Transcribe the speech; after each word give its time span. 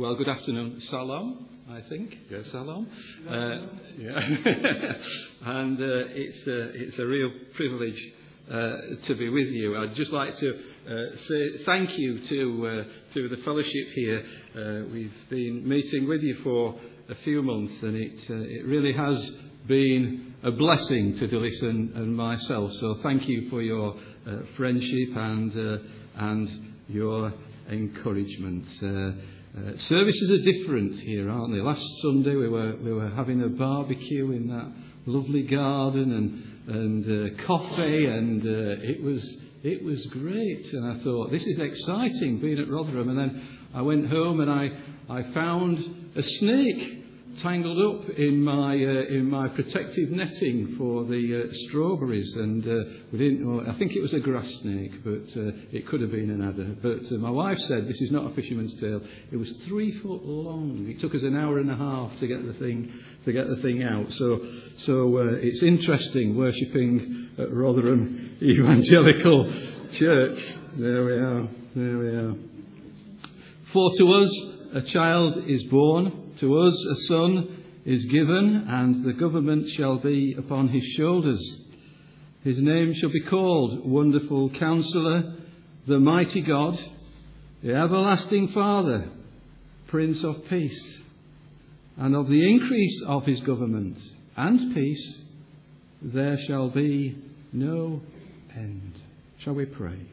well, 0.00 0.14
good 0.14 0.30
afternoon. 0.30 0.80
Salam, 0.80 1.46
I 1.68 1.82
think. 1.82 2.16
Yeah, 2.30 2.38
salam. 2.50 2.86
Uh, 3.28 3.66
yeah. 3.98 4.18
and 5.44 5.78
uh, 5.78 6.08
it's, 6.08 6.46
a, 6.46 6.70
it's 6.74 6.98
a 6.98 7.04
real 7.04 7.30
privilege 7.54 8.02
uh, 8.50 8.76
to 9.02 9.14
be 9.14 9.28
with 9.28 9.48
you. 9.48 9.76
I'd 9.76 9.94
just 9.94 10.10
like 10.10 10.34
to 10.36 10.54
uh, 10.54 11.16
say 11.18 11.64
thank 11.66 11.98
you 11.98 12.26
to, 12.26 12.66
uh, 12.66 13.12
to 13.12 13.28
the 13.28 13.36
fellowship 13.44 13.88
here. 13.94 14.24
Uh, 14.56 14.88
we've 14.90 15.12
been 15.28 15.68
meeting 15.68 16.08
with 16.08 16.22
you 16.22 16.38
for 16.42 16.76
a 17.10 17.14
few 17.16 17.42
months, 17.42 17.82
and 17.82 17.94
it, 17.94 18.30
it 18.30 18.64
really 18.64 18.94
has 18.94 19.30
been 19.66 20.34
a 20.42 20.50
blessing 20.50 21.18
to 21.18 21.28
Dillis 21.28 21.60
and, 21.60 21.94
and 21.94 22.16
myself. 22.16 22.72
So 22.80 23.00
thank 23.02 23.28
you 23.28 23.50
for 23.50 23.60
your 23.60 23.96
friendship 24.56 25.14
and, 25.14 25.54
and 26.16 26.48
your 26.88 27.34
encouragement. 27.68 28.64
Uh, 29.56 29.76
services 29.78 30.30
are 30.30 30.52
different 30.52 31.00
here, 31.00 31.28
aren't 31.28 31.52
they? 31.52 31.60
Last 31.60 31.84
Sunday 32.02 32.36
we 32.36 32.48
were, 32.48 32.76
we 32.76 32.92
were 32.92 33.08
having 33.10 33.42
a 33.42 33.48
barbecue 33.48 34.30
in 34.30 34.46
that 34.46 34.72
lovely 35.06 35.42
garden 35.42 36.12
and, 36.68 36.76
and 36.76 37.04
uh, 37.40 37.42
coffee, 37.46 38.06
and 38.06 38.42
uh, 38.44 38.80
it, 38.80 39.02
was, 39.02 39.22
it 39.64 39.82
was 39.82 40.06
great. 40.06 40.72
And 40.72 40.86
I 40.86 41.02
thought, 41.02 41.32
this 41.32 41.42
is 41.42 41.58
exciting 41.58 42.38
being 42.38 42.60
at 42.60 42.70
Rotherham. 42.70 43.08
And 43.08 43.18
then 43.18 43.48
I 43.74 43.82
went 43.82 44.08
home 44.08 44.38
and 44.38 44.50
I, 44.50 44.70
I 45.08 45.32
found 45.32 46.12
a 46.14 46.22
snake 46.22 46.99
tangled 47.38 47.78
up 47.78 48.10
in 48.10 48.42
my 48.42 48.74
uh, 48.74 49.06
in 49.08 49.28
my 49.30 49.48
protective 49.48 50.10
netting 50.10 50.74
for 50.76 51.04
the 51.04 51.44
uh, 51.44 51.54
strawberries, 51.68 52.32
and 52.34 52.66
uh, 52.66 52.90
we 53.12 53.18
didn't 53.18 53.42
know. 53.42 53.70
I 53.70 53.76
think 53.78 53.92
it 53.92 54.00
was 54.00 54.12
a 54.12 54.20
grass 54.20 54.48
snake, 54.62 55.02
but 55.04 55.40
uh, 55.40 55.52
it 55.72 55.86
could 55.86 56.00
have 56.00 56.10
been 56.10 56.30
an 56.30 56.42
adder. 56.42 56.76
But 56.82 57.12
uh, 57.12 57.18
my 57.18 57.30
wife 57.30 57.58
said 57.60 57.88
this 57.88 58.00
is 58.00 58.10
not 58.10 58.30
a 58.30 58.34
fisherman's 58.34 58.78
tale. 58.80 59.00
It 59.30 59.36
was 59.36 59.50
three 59.66 59.98
foot 60.00 60.24
long. 60.24 60.86
It 60.88 61.00
took 61.00 61.14
us 61.14 61.22
an 61.22 61.36
hour 61.36 61.58
and 61.58 61.70
a 61.70 61.76
half 61.76 62.18
to 62.20 62.26
get 62.26 62.46
the 62.46 62.54
thing 62.54 62.92
to 63.24 63.32
get 63.32 63.48
the 63.48 63.56
thing 63.56 63.82
out. 63.82 64.12
So 64.12 64.46
so 64.84 65.18
uh, 65.18 65.36
it's 65.40 65.62
interesting 65.62 66.36
worshipping 66.36 67.30
at 67.38 67.52
Rotherham 67.52 68.38
Evangelical 68.42 69.52
Church. 69.98 70.56
There 70.76 71.04
we 71.04 71.12
are. 71.12 71.48
There 71.74 71.98
we 71.98 72.08
are. 72.08 72.34
For 73.72 73.90
to 73.98 74.12
us 74.14 74.59
a 74.72 74.82
child 74.82 75.44
is 75.46 75.64
born 75.64 76.34
to 76.38 76.58
us 76.58 76.86
a 76.86 76.96
son 77.08 77.64
is 77.84 78.04
given, 78.06 78.66
and 78.68 79.04
the 79.04 79.12
government 79.12 79.68
shall 79.70 79.98
be 79.98 80.34
upon 80.38 80.68
his 80.68 80.84
shoulders. 80.96 81.40
His 82.44 82.58
name 82.58 82.94
shall 82.94 83.10
be 83.10 83.20
called 83.20 83.88
Wonderful 83.88 84.50
Counselor, 84.50 85.34
the 85.86 85.98
Mighty 85.98 86.40
God, 86.40 86.78
the 87.62 87.74
Everlasting 87.74 88.48
Father, 88.48 89.08
Prince 89.88 90.22
of 90.24 90.46
Peace. 90.48 90.98
And 91.96 92.14
of 92.14 92.28
the 92.28 92.48
increase 92.48 93.02
of 93.06 93.26
his 93.26 93.40
government 93.40 93.98
and 94.36 94.74
peace 94.74 95.22
there 96.00 96.38
shall 96.46 96.70
be 96.70 97.16
no 97.52 98.00
end. 98.56 98.94
Shall 99.38 99.54
we 99.54 99.66
pray? 99.66 100.09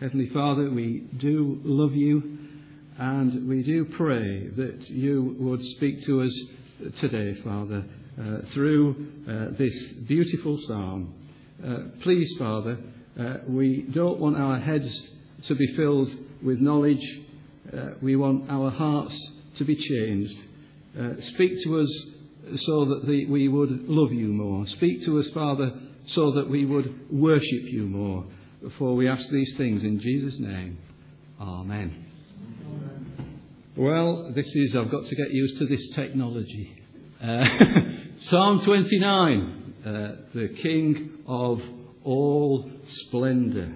Heavenly 0.00 0.28
Father, 0.28 0.70
we 0.70 1.08
do 1.16 1.60
love 1.64 1.92
you. 1.92 2.38
And 2.98 3.48
we 3.48 3.64
do 3.64 3.84
pray 3.84 4.46
that 4.46 4.88
you 4.88 5.34
would 5.40 5.64
speak 5.76 6.04
to 6.06 6.22
us 6.22 6.40
today, 7.00 7.34
Father, 7.42 7.84
uh, 8.20 8.38
through 8.54 9.08
uh, 9.28 9.56
this 9.58 9.74
beautiful 10.06 10.56
psalm. 10.68 11.14
Uh, 11.64 11.78
please, 12.02 12.32
Father, 12.38 12.78
uh, 13.18 13.38
we 13.48 13.88
don't 13.92 14.20
want 14.20 14.36
our 14.36 14.60
heads 14.60 14.88
to 15.48 15.56
be 15.56 15.66
filled 15.74 16.10
with 16.44 16.60
knowledge. 16.60 17.04
Uh, 17.76 17.90
we 18.00 18.14
want 18.14 18.48
our 18.48 18.70
hearts 18.70 19.18
to 19.56 19.64
be 19.64 19.74
changed. 19.74 20.38
Uh, 20.96 21.20
speak 21.22 21.60
to 21.64 21.80
us 21.80 22.04
so 22.58 22.84
that 22.84 23.04
the, 23.04 23.26
we 23.26 23.48
would 23.48 23.88
love 23.88 24.12
you 24.12 24.28
more. 24.28 24.64
Speak 24.68 25.04
to 25.06 25.18
us, 25.18 25.26
Father, 25.34 25.72
so 26.06 26.30
that 26.34 26.48
we 26.48 26.64
would 26.64 27.10
worship 27.10 27.64
you 27.64 27.82
more. 27.82 28.24
For 28.76 28.96
we 28.96 29.08
ask 29.08 29.28
these 29.28 29.54
things 29.56 29.84
in 29.84 30.00
Jesus' 30.00 30.38
name. 30.40 30.78
Amen. 31.40 32.06
Well, 33.76 34.32
this 34.34 34.48
is, 34.52 34.74
I've 34.74 34.90
got 34.90 35.06
to 35.06 35.14
get 35.14 35.30
used 35.30 35.58
to 35.58 35.66
this 35.66 35.86
technology. 35.94 36.82
Uh, 37.22 37.48
Psalm 38.18 38.64
29, 38.64 39.74
uh, 39.86 39.90
the 40.34 40.48
King 40.60 41.18
of 41.28 41.62
all 42.02 42.68
splendour. 43.06 43.72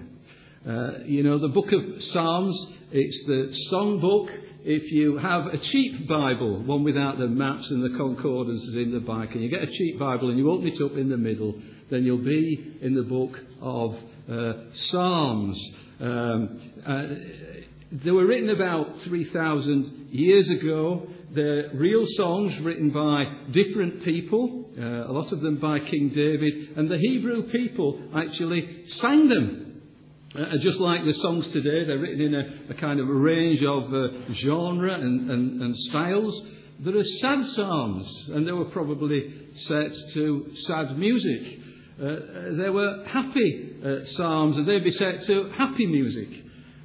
Uh, 0.67 0.99
you 1.05 1.23
know, 1.23 1.39
the 1.39 1.47
book 1.47 1.71
of 1.71 2.03
Psalms, 2.03 2.67
it's 2.91 3.23
the 3.25 3.53
song 3.69 4.01
book. 4.01 4.31
If 4.65 4.91
you 4.91 5.17
have 5.17 5.45
a 5.45 5.59
cheap 5.59 6.09
Bible, 6.09 6.61
one 6.63 6.83
without 6.83 7.19
the 7.19 7.27
maps 7.27 7.69
and 7.69 7.83
the 7.83 7.97
concordances 7.97 8.75
in 8.75 8.91
the 8.91 8.99
back, 8.99 9.33
and 9.33 9.41
you 9.41 9.49
get 9.49 9.63
a 9.63 9.71
cheap 9.71 9.97
Bible 9.97 10.29
and 10.29 10.37
you 10.37 10.51
open 10.51 10.67
it 10.67 10.81
up 10.81 10.97
in 10.97 11.07
the 11.07 11.17
middle, 11.17 11.55
then 11.89 12.03
you'll 12.03 12.17
be 12.17 12.77
in 12.81 12.95
the 12.95 13.03
book 13.03 13.39
of 13.61 13.95
Psalms. 14.73 15.59
Um, 15.99 16.61
uh, 16.85 17.03
they 17.91 18.11
were 18.11 18.25
written 18.25 18.49
about 18.49 19.01
3,000 19.01 20.09
years 20.11 20.49
ago. 20.49 21.07
They're 21.31 21.71
real 21.73 22.05
songs 22.17 22.59
written 22.59 22.89
by 22.91 23.25
different 23.51 24.03
people, 24.03 24.69
uh, 24.77 24.81
a 24.81 25.11
lot 25.11 25.31
of 25.31 25.41
them 25.41 25.57
by 25.57 25.79
King 25.79 26.09
David, 26.09 26.77
and 26.77 26.89
the 26.89 26.97
Hebrew 26.97 27.49
people 27.51 28.01
actually 28.15 28.87
sang 28.87 29.29
them. 29.29 29.81
Uh, 30.35 30.57
just 30.57 30.79
like 30.79 31.05
the 31.05 31.13
songs 31.13 31.47
today, 31.49 31.85
they're 31.85 31.99
written 31.99 32.21
in 32.21 32.33
a, 32.33 32.71
a 32.71 32.73
kind 32.73 32.99
of 32.99 33.07
a 33.07 33.13
range 33.13 33.63
of 33.63 33.93
uh, 33.93 34.07
genre 34.31 34.93
and, 34.95 35.29
and, 35.29 35.61
and 35.61 35.77
styles. 35.77 36.47
There 36.79 36.97
are 36.97 37.03
sad 37.03 37.45
psalms, 37.45 38.29
and 38.29 38.47
they 38.47 38.51
were 38.51 38.65
probably 38.65 39.31
set 39.55 39.93
to 40.13 40.51
sad 40.55 40.97
music. 40.97 41.59
Uh, 42.01 42.55
there 42.57 42.71
were 42.71 43.03
happy 43.05 43.75
uh, 43.85 44.05
psalms, 44.15 44.57
and 44.57 44.67
they'd 44.67 44.83
be 44.83 44.91
set 44.91 45.23
to 45.23 45.49
happy 45.51 45.85
music. 45.85 46.29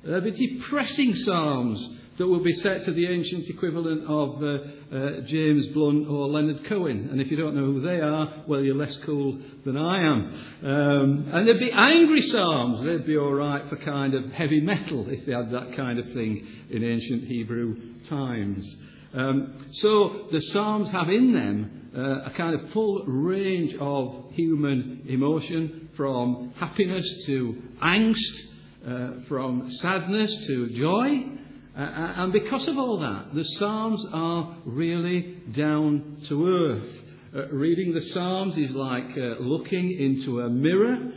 There'd 0.05 0.25
be 0.25 0.59
depressing 0.59 1.15
psalms 1.15 1.99
that 2.19 2.27
would 2.27 2.43
be 2.43 2.53
set 2.53 2.85
to 2.85 2.93
the 2.93 3.07
ancient 3.07 3.49
equivalent 3.49 4.05
of 4.07 4.43
uh, 4.43 4.97
uh, 4.97 5.21
James 5.27 5.67
Blunt 5.69 6.09
or 6.09 6.29
Leonard 6.29 6.65
Cohen. 6.67 7.09
And 7.11 7.21
if 7.21 7.31
you 7.31 7.37
don't 7.37 7.55
know 7.55 7.73
who 7.73 7.81
they 7.81 8.01
are, 8.01 8.43
well, 8.47 8.61
you're 8.61 8.75
less 8.75 8.97
cool 9.07 9.39
than 9.65 9.77
I 9.77 10.03
am. 10.03 10.45
Um, 10.65 11.29
and 11.33 11.47
there'd 11.47 11.61
be 11.61 11.73
angry 11.73 12.23
psalms. 12.23 12.85
They'd 12.85 13.07
be 13.07 13.17
all 13.17 13.33
right 13.33 13.69
for 13.69 13.77
kind 13.77 14.15
of 14.15 14.33
heavy 14.33 14.61
metal 14.61 15.07
if 15.09 15.27
they 15.27 15.33
had 15.33 15.53
that 15.53 15.77
kind 15.77 15.99
of 15.99 16.07
thing 16.07 16.47
in 16.71 16.83
ancient 16.83 17.25
Hebrew 17.25 18.03
times. 18.09 18.67
Um, 19.15 19.69
so 19.73 20.27
the 20.33 20.41
psalms 20.41 20.91
have 20.91 21.09
in 21.09 21.33
them 21.33 21.88
uh, 21.97 22.26
a 22.26 22.32
kind 22.37 22.54
of 22.54 22.71
full 22.72 23.04
range 23.06 23.75
of 23.81 24.32
human 24.32 25.04
emotion, 25.09 25.88
from 25.97 26.53
happiness 26.56 27.04
to 27.26 27.60
angst 27.82 28.49
uh, 28.87 29.10
from 29.26 29.69
sadness 29.81 30.32
to 30.47 30.69
joy. 30.71 31.25
Uh, 31.76 31.81
uh, 31.81 32.12
and 32.19 32.32
because 32.32 32.66
of 32.69 32.78
all 32.78 33.00
that, 33.00 33.34
the 33.34 33.43
Psalms 33.43 34.03
are 34.12 34.56
really 34.65 35.43
down 35.56 36.22
to 36.28 36.49
earth. 36.49 36.88
Uh, 37.34 37.49
reading 37.49 37.93
the 37.93 38.00
Psalms 38.00 38.56
is 38.56 38.70
like 38.70 39.10
uh, 39.16 39.43
looking 39.43 39.91
into 39.91 40.41
a 40.41 40.49
mirror. 40.49 41.12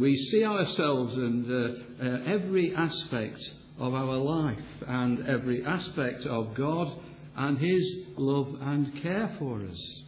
We 0.00 0.16
see 0.16 0.44
ourselves 0.44 1.14
and 1.14 2.26
every 2.26 2.74
aspect 2.74 3.40
of 3.78 3.94
our 3.94 4.16
life 4.16 4.58
and 4.86 5.28
every 5.28 5.64
aspect 5.64 6.24
of 6.26 6.54
God 6.54 6.88
and 7.36 7.58
His 7.58 7.84
love 8.16 8.56
and 8.60 9.02
care 9.02 9.34
for 9.38 9.62
us. 9.62 10.03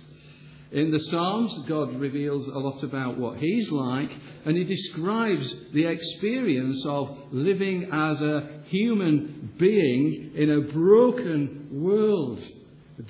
In 0.73 0.91
the 0.91 0.99
Psalms, 0.99 1.67
God 1.69 1.95
reveals 2.01 2.47
a 2.49 2.59
lot 2.59 2.83
about 2.83 3.19
what 3.19 3.39
He's 3.39 3.71
like, 3.71 4.11
and 4.45 4.57
He 4.57 4.65
describes 4.65 5.49
the 5.73 5.87
experience 5.87 6.83
of 6.87 7.17
living 7.31 7.85
as 7.93 8.21
a 8.21 8.63
human 8.67 9.55
being 9.59 10.33
in 10.35 10.51
a 10.51 10.73
broken 10.73 11.69
world. 11.71 12.43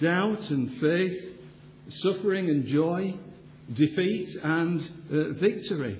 Doubt 0.01 0.51
and 0.51 0.79
faith, 0.81 1.19
suffering 1.89 2.51
and 2.51 2.67
joy, 2.67 3.15
defeat 3.73 4.29
and 4.43 4.81
uh, 5.11 5.33
victory. 5.41 5.99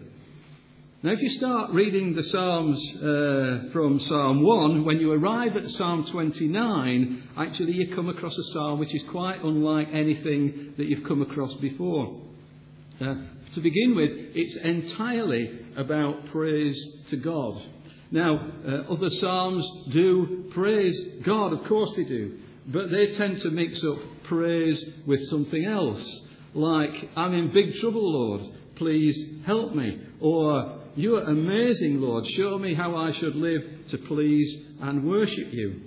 Now, 1.07 1.13
if 1.13 1.23
you 1.23 1.31
start 1.31 1.71
reading 1.71 2.17
the 2.17 2.25
Psalms 2.25 2.81
uh, 2.97 3.71
from 3.73 4.01
Psalm 4.01 4.43
1, 4.43 4.85
when 4.85 4.99
you 4.99 5.13
arrive 5.13 5.57
at 5.57 5.71
Psalm 5.71 6.05
29, 6.11 7.29
actually 7.37 7.75
you 7.75 7.95
come 7.95 8.09
across 8.09 8.37
a 8.37 8.43
psalm 8.53 8.81
which 8.81 8.93
is 8.93 9.05
quite 9.13 9.41
unlike 9.41 9.87
anything 9.93 10.75
that 10.77 10.87
you've 10.87 11.05
come 11.05 11.23
across 11.23 11.55
before. 11.61 12.23
Uh, 13.01 13.15
to 13.55 13.61
begin 13.61 13.95
with, 13.95 14.11
it's 14.35 14.57
entirely 14.57 15.61
about 15.77 16.27
praise 16.33 16.77
to 17.11 17.17
God. 17.19 17.63
Now, 18.11 18.51
uh, 18.67 18.93
other 18.93 19.11
psalms 19.11 19.65
do 19.93 20.51
praise 20.53 21.01
God, 21.23 21.53
of 21.53 21.69
course 21.69 21.93
they 21.95 22.03
do, 22.03 22.37
but 22.67 22.91
they 22.91 23.15
tend 23.15 23.41
to 23.43 23.51
mix 23.53 23.81
up 23.85 23.99
praise 24.25 24.85
with 25.07 25.25
something 25.29 25.67
else, 25.67 26.05
like, 26.53 27.11
I'm 27.15 27.33
in 27.33 27.53
big 27.53 27.77
trouble, 27.77 28.13
Lord, 28.13 28.41
please 28.75 29.17
help 29.45 29.73
me, 29.73 30.01
or 30.19 30.81
You 30.97 31.17
are 31.17 31.25
amazing, 31.25 32.01
Lord. 32.01 32.27
Show 32.27 32.59
me 32.59 32.73
how 32.73 32.97
I 32.97 33.13
should 33.13 33.37
live 33.37 33.63
to 33.91 33.99
please 33.99 34.51
and 34.81 35.07
worship 35.07 35.53
you. 35.53 35.83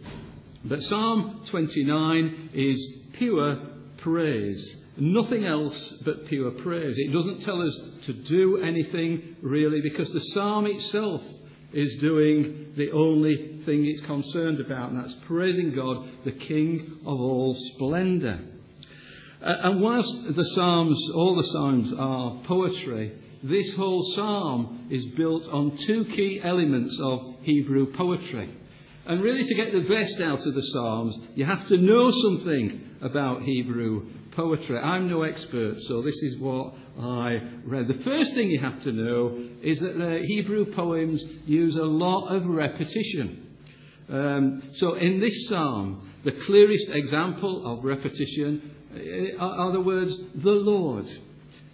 But 0.63 0.83
Psalm 0.83 1.45
29 1.49 2.51
is 2.53 2.87
pure 3.13 3.57
praise. 3.97 4.75
Nothing 4.97 5.45
else 5.45 5.93
but 6.05 6.27
pure 6.27 6.51
praise. 6.51 6.95
It 6.95 7.11
doesn't 7.11 7.41
tell 7.41 7.59
us 7.59 7.75
to 8.05 8.13
do 8.13 8.61
anything 8.61 9.37
really 9.41 9.81
because 9.81 10.11
the 10.11 10.19
psalm 10.33 10.67
itself 10.67 11.23
is 11.73 11.95
doing 12.01 12.73
the 12.77 12.91
only 12.91 13.63
thing 13.65 13.85
it's 13.87 14.05
concerned 14.05 14.59
about, 14.59 14.91
and 14.91 15.03
that's 15.03 15.15
praising 15.25 15.73
God, 15.73 16.07
the 16.23 16.33
King 16.33 16.99
of 17.01 17.19
all 17.19 17.57
splendour. 17.73 18.41
Uh, 19.41 19.55
and 19.63 19.81
whilst 19.81 20.35
the 20.35 20.45
Psalms, 20.45 20.99
all 21.15 21.35
the 21.35 21.47
Psalms 21.47 21.93
are 21.97 22.43
poetry, 22.43 23.13
this 23.43 23.71
whole 23.73 24.03
Psalm 24.15 24.87
is 24.89 25.05
built 25.17 25.47
on 25.47 25.77
two 25.85 26.05
key 26.05 26.41
elements 26.43 26.97
of 27.01 27.35
Hebrew 27.41 27.93
poetry. 27.93 28.53
And 29.05 29.23
really, 29.23 29.43
to 29.43 29.55
get 29.55 29.71
the 29.71 29.87
best 29.87 30.19
out 30.21 30.45
of 30.45 30.53
the 30.53 30.61
Psalms, 30.61 31.17
you 31.35 31.45
have 31.45 31.67
to 31.67 31.77
know 31.77 32.11
something 32.11 32.81
about 33.01 33.43
Hebrew 33.43 34.07
poetry. 34.31 34.77
I'm 34.77 35.09
no 35.09 35.23
expert, 35.23 35.77
so 35.87 36.01
this 36.01 36.15
is 36.21 36.37
what 36.39 36.73
I 36.99 37.39
read. 37.65 37.87
The 37.87 38.03
first 38.03 38.33
thing 38.33 38.49
you 38.49 38.59
have 38.59 38.81
to 38.83 38.91
know 38.91 39.45
is 39.63 39.79
that 39.79 39.97
the 39.97 40.23
Hebrew 40.27 40.73
poems 40.75 41.23
use 41.45 41.75
a 41.75 41.83
lot 41.83 42.27
of 42.27 42.45
repetition. 42.45 43.47
Um, 44.09 44.63
so 44.75 44.95
in 44.95 45.19
this 45.19 45.47
psalm, 45.47 46.09
the 46.23 46.31
clearest 46.45 46.89
example 46.89 47.65
of 47.65 47.83
repetition 47.85 48.75
uh, 48.93 49.43
are 49.43 49.71
the 49.71 49.81
words, 49.81 50.15
the 50.35 50.51
Lord. 50.51 51.05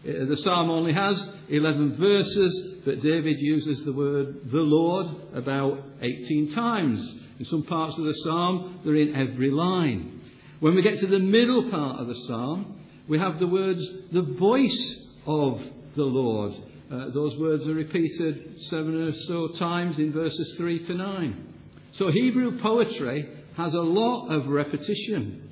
Uh, 0.05 0.25
the 0.25 0.37
psalm 0.37 0.69
only 0.69 0.93
has 0.93 1.29
11 1.49 1.97
verses, 1.97 2.81
but 2.85 3.01
David 3.01 3.39
uses 3.39 3.83
the 3.85 3.93
word 3.93 4.51
the 4.51 4.61
Lord 4.61 5.07
about 5.33 5.83
18 6.01 6.53
times. 6.53 7.15
In 7.39 7.45
some 7.45 7.63
parts 7.63 7.97
of 7.97 8.05
the 8.05 8.13
psalm, 8.13 8.81
they're 8.85 8.95
in 8.95 9.15
every 9.15 9.49
line. 9.49 10.21
When 10.59 10.75
we 10.75 10.83
get 10.83 10.99
to 10.99 11.07
the 11.07 11.19
middle 11.19 11.69
part 11.71 11.99
of 11.99 12.07
the 12.07 12.15
psalm, 12.27 12.79
we 13.07 13.17
have 13.19 13.39
the 13.39 13.47
words 13.47 13.87
the 14.11 14.21
voice 14.21 14.95
of 15.25 15.59
the 15.95 16.03
Lord. 16.03 16.53
Uh, 16.91 17.09
those 17.09 17.35
words 17.39 17.67
are 17.67 17.73
repeated 17.73 18.61
seven 18.69 19.09
or 19.09 19.13
so 19.27 19.47
times 19.57 19.97
in 19.97 20.13
verses 20.13 20.55
3 20.57 20.85
to 20.85 20.93
9. 20.93 21.53
So 21.93 22.11
Hebrew 22.11 22.59
poetry 22.61 23.27
has 23.57 23.73
a 23.73 23.81
lot 23.81 24.27
of 24.27 24.47
repetition. 24.47 25.49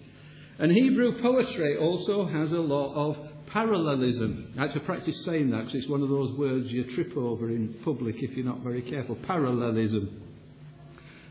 And 0.60 0.72
Hebrew 0.72 1.22
poetry 1.22 1.78
also 1.78 2.28
has 2.28 2.52
a 2.52 2.60
lot 2.60 2.94
of 2.94 3.33
parallelism. 3.54 4.54
I 4.58 4.64
have 4.64 4.74
to 4.74 4.80
practice 4.80 5.24
saying 5.26 5.52
that 5.52 5.66
because 5.66 5.76
it's 5.76 5.88
one 5.88 6.02
of 6.02 6.10
those 6.10 6.34
words 6.34 6.68
you 6.72 6.84
trip 6.96 7.16
over 7.16 7.50
in 7.50 7.76
public 7.86 8.16
if 8.18 8.36
you're 8.36 8.46
not 8.46 8.62
very 8.62 8.82
careful. 8.82 9.16
Parallelism. 9.16 10.22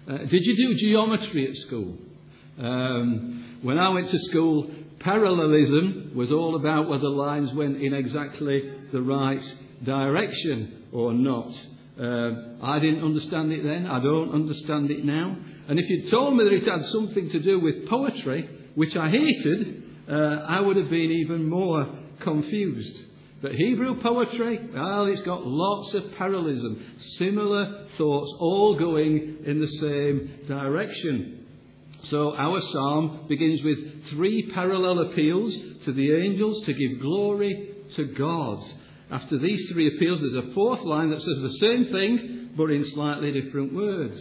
Uh, 0.08 0.18
did 0.18 0.44
you 0.44 0.56
do 0.56 0.74
geometry 0.76 1.48
at 1.48 1.56
school? 1.66 1.98
Um, 2.58 3.58
when 3.62 3.78
I 3.78 3.88
went 3.88 4.10
to 4.10 4.18
school, 4.30 4.70
parallelism 5.00 6.12
was 6.14 6.30
all 6.30 6.54
about 6.54 6.88
whether 6.88 7.08
lines 7.08 7.52
went 7.54 7.82
in 7.82 7.92
exactly 7.92 8.72
the 8.92 9.02
right 9.02 9.42
direction 9.84 10.84
or 10.92 11.12
not. 11.12 11.52
Uh, 12.00 12.56
I 12.62 12.78
didn't 12.78 13.04
understand 13.04 13.52
it 13.52 13.64
then. 13.64 13.86
I 13.86 14.00
don't 14.00 14.32
understand 14.32 14.90
it 14.90 15.04
now. 15.04 15.36
And 15.68 15.78
if 15.78 15.88
you'd 15.88 16.10
told 16.10 16.36
me 16.36 16.44
that 16.44 16.52
it 16.52 16.68
had 16.68 16.84
something 16.86 17.30
to 17.30 17.40
do 17.40 17.58
with 17.58 17.88
poetry, 17.88 18.48
which 18.74 18.96
I 18.96 19.10
hated, 19.10 19.82
uh, 20.08 20.14
I 20.14 20.60
would 20.60 20.76
have 20.76 20.90
been 20.90 21.10
even 21.10 21.48
more 21.48 21.98
confused. 22.22 22.96
But 23.42 23.56
Hebrew 23.56 24.00
poetry, 24.00 24.70
well, 24.72 25.06
it's 25.06 25.22
got 25.22 25.44
lots 25.44 25.94
of 25.94 26.14
parallelism, 26.16 26.80
similar 27.18 27.86
thoughts, 27.98 28.32
all 28.38 28.78
going 28.78 29.38
in 29.44 29.60
the 29.60 29.66
same 29.66 30.46
direction. 30.46 31.46
So 32.04 32.36
our 32.36 32.60
psalm 32.60 33.26
begins 33.28 33.62
with 33.62 34.10
three 34.10 34.50
parallel 34.52 35.10
appeals 35.10 35.56
to 35.84 35.92
the 35.92 36.14
angels 36.14 36.64
to 36.66 36.72
give 36.72 37.00
glory 37.00 37.74
to 37.96 38.04
God. 38.04 38.64
After 39.10 39.38
these 39.38 39.70
three 39.72 39.94
appeals, 39.96 40.20
there's 40.20 40.46
a 40.46 40.52
fourth 40.52 40.80
line 40.82 41.10
that 41.10 41.20
says 41.20 41.40
the 41.42 41.58
same 41.60 41.86
thing, 41.86 42.50
but 42.56 42.70
in 42.70 42.84
slightly 42.86 43.32
different 43.32 43.74
words. 43.74 44.18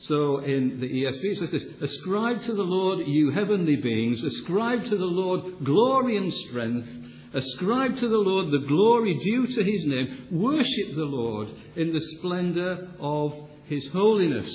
So 0.00 0.38
in 0.38 0.80
the 0.80 0.86
ESV 0.86 1.24
it 1.24 1.38
says 1.38 1.50
this 1.50 1.64
Ascribe 1.82 2.42
to 2.44 2.54
the 2.54 2.62
Lord, 2.62 3.06
you 3.06 3.30
heavenly 3.32 3.76
beings, 3.76 4.22
ascribe 4.22 4.84
to 4.86 4.96
the 4.96 5.04
Lord 5.04 5.64
glory 5.64 6.16
and 6.16 6.32
strength, 6.32 6.88
ascribe 7.32 7.96
to 7.96 8.08
the 8.08 8.18
Lord 8.18 8.50
the 8.50 8.66
glory 8.66 9.18
due 9.18 9.46
to 9.46 9.64
his 9.64 9.86
name, 9.86 10.28
worship 10.30 10.94
the 10.94 11.04
Lord 11.04 11.48
in 11.76 11.92
the 11.92 12.00
splendour 12.18 12.88
of 12.98 13.34
his 13.66 13.86
holiness. 13.88 14.50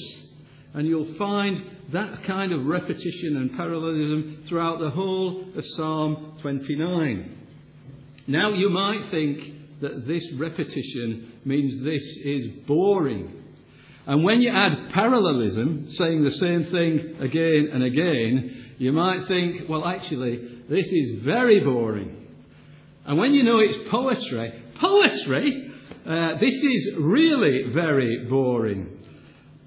And 0.74 0.88
you'll 0.88 1.16
find 1.18 1.64
that 1.94 2.24
kind 2.24 2.52
of 2.52 2.66
repetition 2.66 3.38
and 3.38 3.56
parallelism 3.56 4.44
throughout 4.48 4.80
the 4.80 4.90
whole 4.90 5.46
of 5.56 5.66
Psalm 5.78 6.38
29. 6.42 7.38
Now 8.28 8.50
you 8.50 8.70
might 8.70 9.10
think 9.12 9.54
that 9.82 10.06
this 10.08 10.24
repetition 10.34 11.32
means 11.46 11.84
this 11.84 12.04
is 12.24 12.66
boring. 12.68 13.44
And 14.08 14.24
when 14.24 14.42
you 14.42 14.50
add 14.50 14.92
parallelism, 14.92 15.92
saying 15.94 16.24
the 16.24 16.32
same 16.32 16.66
thing 16.66 17.18
again 17.22 17.70
and 17.72 17.84
again, 17.84 18.76
you 18.78 18.92
might 18.92 19.28
think, 19.28 19.70
well, 19.70 19.86
actually, 19.86 20.64
this 20.70 20.86
is 20.88 21.24
very 21.24 21.62
boring. 21.62 22.25
And 23.06 23.18
when 23.18 23.34
you 23.34 23.44
know 23.44 23.60
it's 23.60 23.78
poetry, 23.90 24.64
poetry, 24.80 25.72
uh, 26.06 26.38
this 26.40 26.54
is 26.54 26.96
really 26.98 27.72
very 27.74 28.26
boring. 28.26 29.00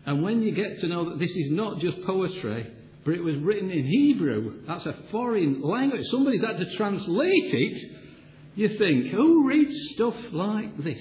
And 0.07 0.23
when 0.23 0.43
you 0.43 0.53
get 0.53 0.81
to 0.81 0.89
know 0.89 1.11
that 1.11 1.19
this 1.19 1.31
is 1.31 1.51
not 1.51 1.79
just 1.79 2.03
poetry, 2.05 2.73
but 3.05 3.15
it 3.15 3.23
was 3.23 3.37
written 3.37 3.71
in 3.71 3.87
Hebrew, 3.87 4.63
that's 4.67 4.87
a 4.87 4.95
foreign 5.11 5.63
language, 5.63 6.05
somebody's 6.11 6.43
had 6.43 6.59
to 6.59 6.77
translate 6.77 7.55
it 7.55 7.99
you 8.59 8.77
think, 8.77 9.07
who 9.13 9.47
reads 9.47 9.93
stuff 9.95 10.17
like 10.33 10.83
this? 10.83 11.01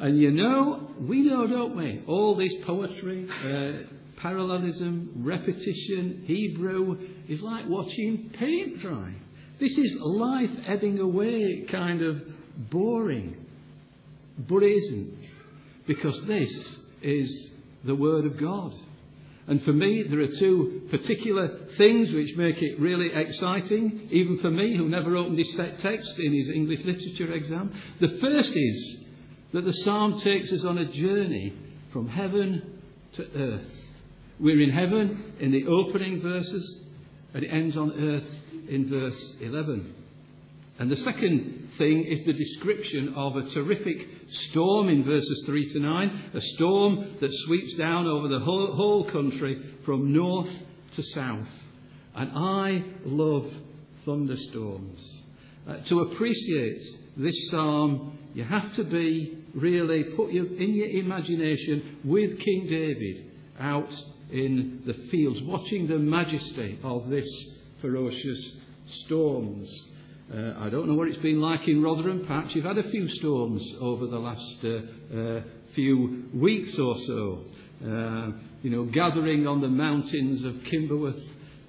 And 0.00 0.18
you 0.18 0.32
know, 0.32 0.90
we 0.98 1.22
know, 1.22 1.46
don't 1.46 1.76
we? 1.76 2.02
All 2.08 2.34
this 2.34 2.52
poetry, 2.66 3.28
uh, 3.30 3.86
parallelism, 4.20 5.12
repetition, 5.18 6.24
Hebrew 6.26 6.98
is 7.28 7.40
like 7.40 7.68
watching 7.68 8.32
paint 8.36 8.80
dry. 8.80 9.14
This 9.62 9.78
is 9.78 9.94
life 10.00 10.50
ebbing 10.66 10.98
away, 10.98 11.64
kind 11.70 12.02
of 12.02 12.20
boring. 12.68 13.36
But 14.36 14.64
it 14.64 14.72
isn't. 14.72 15.14
Because 15.86 16.20
this 16.26 16.50
is 17.00 17.46
the 17.84 17.94
Word 17.94 18.26
of 18.26 18.40
God. 18.40 18.72
And 19.46 19.62
for 19.62 19.72
me, 19.72 20.02
there 20.02 20.18
are 20.18 20.36
two 20.40 20.88
particular 20.90 21.68
things 21.78 22.12
which 22.12 22.36
make 22.36 22.60
it 22.60 22.80
really 22.80 23.12
exciting, 23.14 24.08
even 24.10 24.40
for 24.40 24.50
me, 24.50 24.76
who 24.76 24.88
never 24.88 25.16
opened 25.16 25.38
this 25.38 25.54
text 25.80 26.18
in 26.18 26.34
his 26.34 26.48
English 26.48 26.80
literature 26.84 27.32
exam. 27.32 27.72
The 28.00 28.18
first 28.20 28.52
is 28.56 28.96
that 29.52 29.64
the 29.64 29.74
psalm 29.84 30.18
takes 30.22 30.52
us 30.52 30.64
on 30.64 30.78
a 30.78 30.92
journey 30.92 31.54
from 31.92 32.08
heaven 32.08 32.80
to 33.12 33.28
earth. 33.36 33.70
We're 34.40 34.60
in 34.60 34.70
heaven 34.70 35.34
in 35.38 35.52
the 35.52 35.68
opening 35.68 36.20
verses, 36.20 36.80
and 37.34 37.44
it 37.44 37.48
ends 37.48 37.76
on 37.76 37.92
earth 37.92 38.68
in 38.68 38.88
verse 38.88 39.34
11. 39.40 39.94
And 40.78 40.90
the 40.90 40.96
second 40.96 41.70
thing 41.78 42.04
is 42.04 42.24
the 42.24 42.32
description 42.32 43.14
of 43.14 43.36
a 43.36 43.48
terrific 43.50 44.08
storm 44.30 44.88
in 44.88 45.04
verses 45.04 45.42
3 45.46 45.72
to 45.72 45.80
9, 45.80 46.22
a 46.34 46.40
storm 46.40 47.16
that 47.20 47.32
sweeps 47.46 47.74
down 47.74 48.06
over 48.06 48.28
the 48.28 48.40
whole, 48.40 48.74
whole 48.74 49.10
country 49.10 49.76
from 49.84 50.12
north 50.12 50.50
to 50.96 51.02
south. 51.02 51.48
And 52.14 52.30
I 52.34 52.84
love 53.04 53.50
thunderstorms. 54.04 55.00
Uh, 55.68 55.76
to 55.86 56.00
appreciate 56.00 56.82
this 57.16 57.50
psalm, 57.50 58.18
you 58.34 58.44
have 58.44 58.74
to 58.74 58.84
be 58.84 59.38
really 59.54 60.04
put 60.04 60.32
your, 60.32 60.46
in 60.46 60.74
your 60.74 60.88
imagination 60.88 61.98
with 62.04 62.38
King 62.40 62.66
David 62.68 63.30
out 63.60 63.92
in 64.32 64.82
the 64.86 64.94
fields, 65.10 65.40
watching 65.42 65.86
the 65.86 65.98
majesty 65.98 66.78
of 66.82 67.08
this 67.08 67.28
ferocious 67.80 68.52
storms. 69.04 69.68
Uh, 70.32 70.54
I 70.58 70.70
don't 70.70 70.88
know 70.88 70.94
what 70.94 71.08
it's 71.08 71.18
been 71.18 71.40
like 71.40 71.68
in 71.68 71.82
Rotherham. 71.82 72.24
Perhaps 72.26 72.54
you've 72.54 72.64
had 72.64 72.78
a 72.78 72.90
few 72.90 73.08
storms 73.08 73.62
over 73.80 74.06
the 74.06 74.18
last 74.18 74.56
uh, 74.64 75.16
uh, 75.16 75.40
few 75.74 76.24
weeks 76.32 76.78
or 76.78 76.98
so. 77.00 77.44
Uh, 77.84 78.30
you 78.62 78.70
know, 78.70 78.84
gathering 78.84 79.46
on 79.46 79.60
the 79.60 79.68
mountains 79.68 80.44
of 80.44 80.54
Kimberworth, 80.70 81.20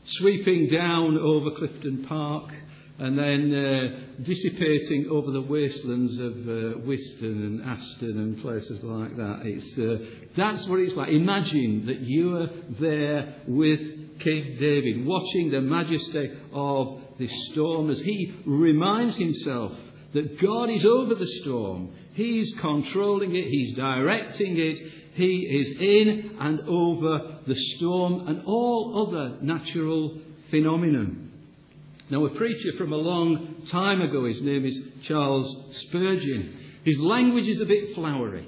sweeping 0.05 0.69
down 0.69 1.17
over 1.17 1.51
Clifton 1.57 2.05
Park, 2.07 2.53
and 2.99 3.17
then 3.17 3.53
uh, 3.53 4.23
dissipating 4.23 5.07
over 5.09 5.31
the 5.31 5.41
wastelands 5.41 6.17
of 6.19 6.33
uh, 6.47 6.79
Whiston 6.85 7.43
and 7.43 7.61
Aston 7.63 8.17
and 8.17 8.41
places 8.41 8.83
like 8.83 9.17
that. 9.17 9.41
It's, 9.45 9.77
uh, 9.79 10.05
that's 10.37 10.67
what 10.67 10.79
it's 10.79 10.95
like. 10.95 11.09
Imagine 11.09 11.87
that 11.87 12.01
you 12.01 12.37
are 12.37 12.49
there 12.79 13.35
with 13.47 14.19
King 14.19 14.57
David, 14.59 15.05
watching 15.05 15.49
the 15.49 15.61
majesty 15.61 16.31
of 16.53 17.01
the 17.17 17.27
storm 17.51 17.89
as 17.89 17.99
he 17.99 18.35
reminds 18.45 19.17
himself 19.17 19.73
that 20.13 20.39
God 20.39 20.69
is 20.69 20.85
over 20.85 21.15
the 21.15 21.27
storm. 21.41 21.91
He's 22.13 22.53
controlling 22.59 23.35
it, 23.35 23.45
He's 23.45 23.75
directing 23.75 24.57
it, 24.57 24.77
He 25.15 25.47
is 25.49 25.67
in 25.79 26.37
and 26.39 26.61
over 26.61 27.39
the 27.47 27.55
storm 27.55 28.27
and 28.27 28.43
all 28.45 29.07
other 29.07 29.37
natural 29.41 30.19
phenomenon. 30.51 31.32
Now, 32.13 32.25
a 32.25 32.29
preacher 32.29 32.73
from 32.77 32.93
a 32.93 32.97
long 32.97 33.65
time 33.69 34.03
ago, 34.03 34.25
his 34.25 34.39
name 34.39 34.67
is 34.67 34.79
Charles 35.01 35.51
Spurgeon. 35.87 36.55
His 36.85 36.99
language 36.99 37.47
is 37.47 37.59
a 37.59 37.65
bit 37.65 37.95
flowery. 37.95 38.47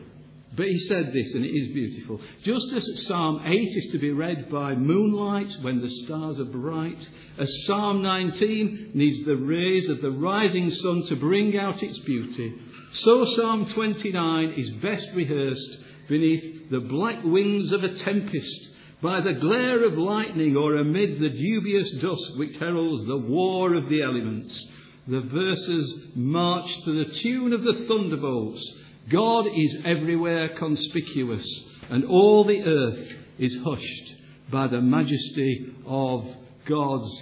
But 0.56 0.68
he 0.68 0.78
said 0.82 1.12
this, 1.12 1.34
and 1.34 1.44
it 1.44 1.50
is 1.50 1.74
beautiful. 1.74 2.22
Just 2.44 2.72
as 2.74 3.08
Psalm 3.08 3.42
8 3.44 3.52
is 3.60 3.92
to 3.92 3.98
be 3.98 4.12
read 4.12 4.52
by 4.52 4.76
moonlight 4.76 5.50
when 5.64 5.82
the 5.82 5.90
stars 6.04 6.40
are 6.40 6.46
bright, 6.46 7.10
as 7.40 7.66
Psalm 7.66 8.04
19 8.04 8.92
needs 8.94 9.26
the 9.26 9.36
rays 9.36 9.90
of 9.90 10.00
the 10.00 10.12
rising 10.12 10.70
sun 10.70 11.08
to 11.08 11.16
bring 11.16 11.58
out 11.58 11.82
its 11.82 11.98
beauty, 11.98 12.54
so 12.94 13.26
Psalm 13.36 13.66
29 13.66 14.54
is 14.58 14.70
best 14.74 15.08
rehearsed 15.16 15.78
beneath 16.08 16.70
the 16.70 16.82
black 16.82 17.24
wings 17.24 17.72
of 17.72 17.84
a 17.84 17.96
tempest, 17.96 18.70
by 19.06 19.22
the 19.22 19.34
glare 19.34 19.86
of 19.86 20.00
lightning, 20.00 20.58
or 20.58 20.78
amid 20.78 21.20
the 21.20 21.30
dubious 21.30 21.92
dusk 22.02 22.38
which 22.38 22.58
heralds 22.58 23.06
the 23.06 23.16
war 23.16 23.76
of 23.76 23.88
the 23.88 24.02
elements. 24.02 24.68
The 25.08 25.22
verses 25.22 26.08
march 26.16 26.68
to 26.86 27.04
the 27.04 27.14
tune 27.14 27.54
of 27.54 27.62
the 27.62 27.86
thunderbolts 27.88 28.68
God 29.08 29.46
is 29.46 29.78
everywhere 29.86 30.58
conspicuous, 30.58 31.48
and 31.92 32.06
all 32.06 32.46
the 32.46 32.64
earth 32.64 33.08
is 33.38 33.56
hushed 33.64 34.16
by 34.52 34.66
the 34.66 34.82
majesty 34.82 35.76
of 35.86 36.26
God's 36.66 37.14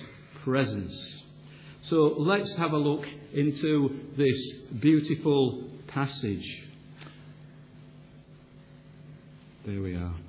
presence. 0.46 0.96
So 1.82 2.16
let's 2.18 2.56
have 2.56 2.72
a 2.72 2.78
look 2.78 3.06
into 3.34 4.00
this 4.16 4.52
beautiful 4.80 5.70
passage. 5.88 6.64
There 9.66 9.82
we 9.82 9.96
are. 9.96 10.23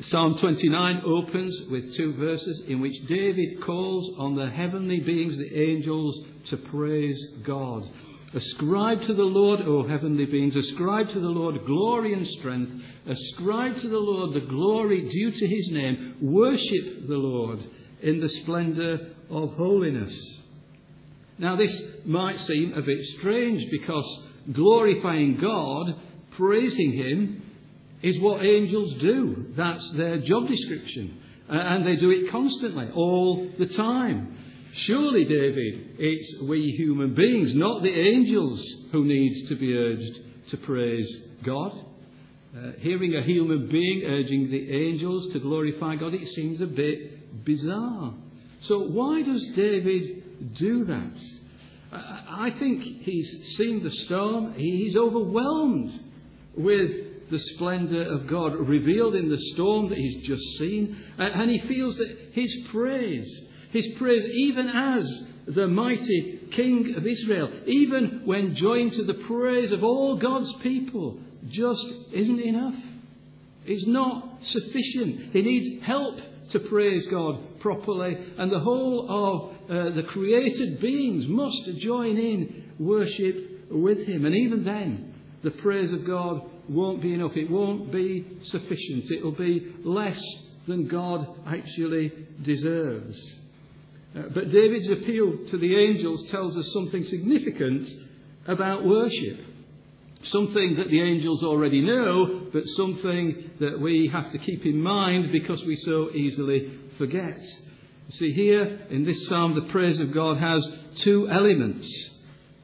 Psalm 0.00 0.38
29 0.38 1.02
opens 1.06 1.58
with 1.70 1.94
two 1.94 2.12
verses 2.14 2.62
in 2.68 2.80
which 2.80 3.06
David 3.06 3.62
calls 3.62 4.10
on 4.18 4.36
the 4.36 4.50
heavenly 4.50 5.00
beings, 5.00 5.38
the 5.38 5.58
angels, 5.58 6.18
to 6.50 6.58
praise 6.58 7.18
God. 7.44 7.88
Ascribe 8.34 9.02
to 9.04 9.14
the 9.14 9.22
Lord, 9.22 9.62
O 9.62 9.86
heavenly 9.88 10.26
beings, 10.26 10.54
ascribe 10.54 11.08
to 11.10 11.20
the 11.20 11.28
Lord 11.28 11.64
glory 11.64 12.12
and 12.12 12.26
strength. 12.26 12.72
Ascribe 13.06 13.78
to 13.78 13.88
the 13.88 13.98
Lord 13.98 14.34
the 14.34 14.46
glory 14.46 15.08
due 15.08 15.30
to 15.30 15.46
his 15.46 15.70
name. 15.70 16.16
Worship 16.20 17.08
the 17.08 17.16
Lord 17.16 17.60
in 18.02 18.20
the 18.20 18.28
splendour 18.28 18.98
of 19.30 19.54
holiness. 19.54 20.12
Now, 21.38 21.56
this 21.56 21.74
might 22.04 22.38
seem 22.40 22.74
a 22.74 22.82
bit 22.82 23.02
strange 23.18 23.64
because 23.70 24.20
glorifying 24.52 25.38
God, 25.38 25.94
praising 26.32 26.92
him, 26.92 27.42
is 28.02 28.18
what 28.20 28.44
angels 28.44 28.94
do. 29.00 29.52
That's 29.56 29.90
their 29.92 30.18
job 30.18 30.48
description. 30.48 31.18
And 31.48 31.86
they 31.86 31.96
do 31.96 32.10
it 32.10 32.30
constantly, 32.30 32.90
all 32.90 33.50
the 33.58 33.66
time. 33.66 34.36
Surely, 34.72 35.24
David, 35.24 35.96
it's 35.98 36.42
we 36.42 36.72
human 36.72 37.14
beings, 37.14 37.54
not 37.54 37.82
the 37.82 37.92
angels, 37.92 38.62
who 38.92 39.04
need 39.04 39.46
to 39.48 39.54
be 39.54 39.74
urged 39.74 40.20
to 40.50 40.56
praise 40.58 41.08
God. 41.44 41.72
Uh, 42.56 42.72
hearing 42.78 43.14
a 43.14 43.22
human 43.22 43.68
being 43.68 44.02
urging 44.04 44.50
the 44.50 44.70
angels 44.70 45.32
to 45.32 45.38
glorify 45.38 45.96
God, 45.96 46.14
it 46.14 46.28
seems 46.28 46.60
a 46.60 46.66
bit 46.66 47.44
bizarre. 47.44 48.14
So, 48.60 48.80
why 48.80 49.22
does 49.22 49.44
David 49.54 50.54
do 50.54 50.84
that? 50.84 51.20
I 51.92 52.50
think 52.58 52.82
he's 52.82 53.56
seen 53.56 53.82
the 53.82 53.90
storm, 53.90 54.54
he's 54.54 54.96
overwhelmed 54.96 56.00
with 56.56 57.05
the 57.30 57.38
splendour 57.38 58.02
of 58.02 58.26
God 58.26 58.54
revealed 58.54 59.14
in 59.14 59.28
the 59.28 59.40
storm 59.54 59.88
that 59.88 59.98
he's 59.98 60.26
just 60.26 60.44
seen, 60.58 60.96
and 61.18 61.50
he 61.50 61.60
feels 61.66 61.96
that 61.96 62.30
his 62.32 62.54
praise 62.70 63.46
his 63.76 63.86
praise, 63.98 64.28
even 64.32 64.68
as 64.68 65.22
the 65.46 65.66
mighty 65.66 66.40
King 66.52 66.94
of 66.96 67.06
Israel, 67.06 67.50
even 67.66 68.22
when 68.24 68.54
joined 68.54 68.94
to 68.94 69.04
the 69.04 69.14
praise 69.14 69.70
of 69.72 69.84
all 69.84 70.16
God's 70.16 70.52
people, 70.62 71.18
just 71.48 71.84
isn't 72.12 72.40
enough. 72.40 72.74
It's 73.66 73.86
not 73.86 74.38
sufficient. 74.42 75.32
He 75.32 75.42
needs 75.42 75.84
help 75.84 76.18
to 76.50 76.60
praise 76.60 77.06
God 77.08 77.60
properly, 77.60 78.16
and 78.38 78.50
the 78.50 78.60
whole 78.60 79.06
of 79.10 79.70
uh, 79.70 79.94
the 79.94 80.04
created 80.04 80.80
beings 80.80 81.26
must 81.26 81.78
join 81.78 82.16
in 82.16 82.70
worship 82.78 83.70
with 83.70 84.06
Him. 84.06 84.24
And 84.24 84.34
even 84.34 84.64
then, 84.64 85.12
the 85.42 85.50
praise 85.50 85.92
of 85.92 86.06
God 86.06 86.48
won't 86.68 87.02
be 87.02 87.14
enough. 87.14 87.36
It 87.36 87.50
won't 87.50 87.92
be 87.92 88.26
sufficient. 88.44 89.10
It'll 89.10 89.32
be 89.32 89.74
less 89.84 90.20
than 90.66 90.88
God 90.88 91.26
actually 91.46 92.12
deserves. 92.42 93.16
Uh, 94.16 94.22
but 94.34 94.50
David's 94.50 94.88
appeal 94.88 95.46
to 95.50 95.58
the 95.58 95.76
angels 95.76 96.28
tells 96.30 96.56
us 96.56 96.72
something 96.72 97.04
significant 97.04 97.88
about 98.46 98.84
worship. 98.84 99.40
Something 100.24 100.76
that 100.76 100.88
the 100.88 101.02
angels 101.02 101.44
already 101.44 101.82
know, 101.82 102.48
but 102.52 102.64
something 102.76 103.50
that 103.60 103.78
we 103.78 104.10
have 104.12 104.32
to 104.32 104.38
keep 104.38 104.64
in 104.64 104.80
mind 104.80 105.30
because 105.30 105.62
we 105.64 105.76
so 105.76 106.10
easily 106.12 106.72
forget. 106.98 107.38
You 108.08 108.12
see, 108.12 108.32
here 108.32 108.86
in 108.90 109.04
this 109.04 109.28
psalm, 109.28 109.54
the 109.54 109.70
praise 109.72 110.00
of 110.00 110.12
God 110.12 110.38
has 110.38 110.66
two 110.96 111.28
elements. 111.28 111.88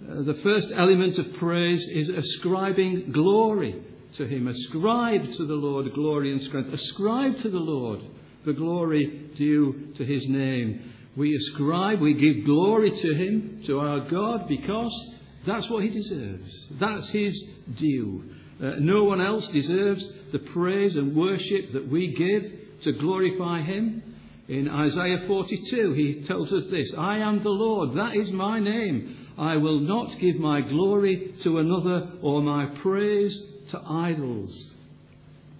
Uh, 0.02 0.22
the 0.22 0.38
first 0.42 0.72
element 0.74 1.18
of 1.18 1.34
praise 1.34 1.86
is 1.88 2.08
ascribing 2.08 3.12
glory 3.12 3.80
to 4.16 4.26
Him. 4.26 4.48
Ascribe 4.48 5.32
to 5.36 5.46
the 5.46 5.54
Lord 5.54 5.92
glory 5.94 6.32
and 6.32 6.42
strength. 6.42 6.72
Ascribe 6.72 7.38
to 7.40 7.50
the 7.50 7.58
Lord 7.58 8.00
the 8.44 8.52
glory 8.52 9.30
due 9.36 9.92
to 9.96 10.04
His 10.04 10.26
name. 10.28 10.92
We 11.16 11.34
ascribe, 11.34 12.00
we 12.00 12.14
give 12.14 12.44
glory 12.44 12.90
to 12.90 13.14
Him, 13.14 13.62
to 13.66 13.80
our 13.80 14.00
God, 14.00 14.48
because 14.48 15.14
that's 15.46 15.68
what 15.68 15.82
He 15.82 15.90
deserves. 15.90 16.50
That's 16.80 17.08
His 17.10 17.42
due. 17.76 18.24
Uh, 18.62 18.76
no 18.78 19.04
one 19.04 19.20
else 19.20 19.46
deserves 19.48 20.06
the 20.32 20.38
praise 20.38 20.96
and 20.96 21.16
worship 21.16 21.72
that 21.72 21.88
we 21.88 22.14
give 22.14 22.82
to 22.84 22.92
glorify 22.92 23.62
Him. 23.62 24.02
In 24.48 24.68
Isaiah 24.68 25.24
42, 25.26 25.92
He 25.92 26.22
tells 26.26 26.52
us 26.52 26.64
this 26.70 26.92
I 26.96 27.18
am 27.18 27.42
the 27.42 27.50
Lord, 27.50 27.96
that 27.96 28.16
is 28.16 28.30
my 28.30 28.58
name. 28.58 29.18
I 29.38 29.56
will 29.56 29.80
not 29.80 30.18
give 30.18 30.36
my 30.36 30.60
glory 30.60 31.34
to 31.42 31.58
another 31.58 32.12
or 32.22 32.42
my 32.42 32.66
praise 32.66 33.38
to 33.72 33.82
idols. 33.86 34.54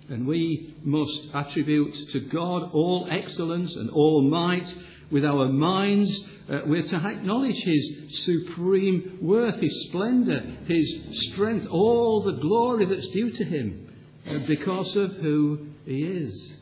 And 0.08 0.26
we 0.26 0.74
must 0.82 1.28
attribute 1.34 1.94
to 2.12 2.20
God 2.20 2.70
all 2.72 3.08
excellence 3.10 3.74
and 3.74 3.90
all 3.90 4.22
might 4.22 4.72
with 5.12 5.26
our 5.26 5.46
minds, 5.48 6.18
uh, 6.50 6.60
we're 6.64 6.82
to 6.82 6.96
acknowledge 6.96 7.62
His 7.62 8.24
supreme 8.24 9.18
worth, 9.20 9.60
His 9.60 9.88
splendour, 9.88 10.40
His 10.66 11.00
strength, 11.30 11.66
all 11.66 12.22
the 12.22 12.40
glory 12.40 12.86
that's 12.86 13.06
due 13.08 13.30
to 13.30 13.44
Him 13.44 13.92
uh, 14.26 14.38
because 14.46 14.96
of 14.96 15.12
who 15.16 15.66
He 15.84 16.02
is. 16.02 16.52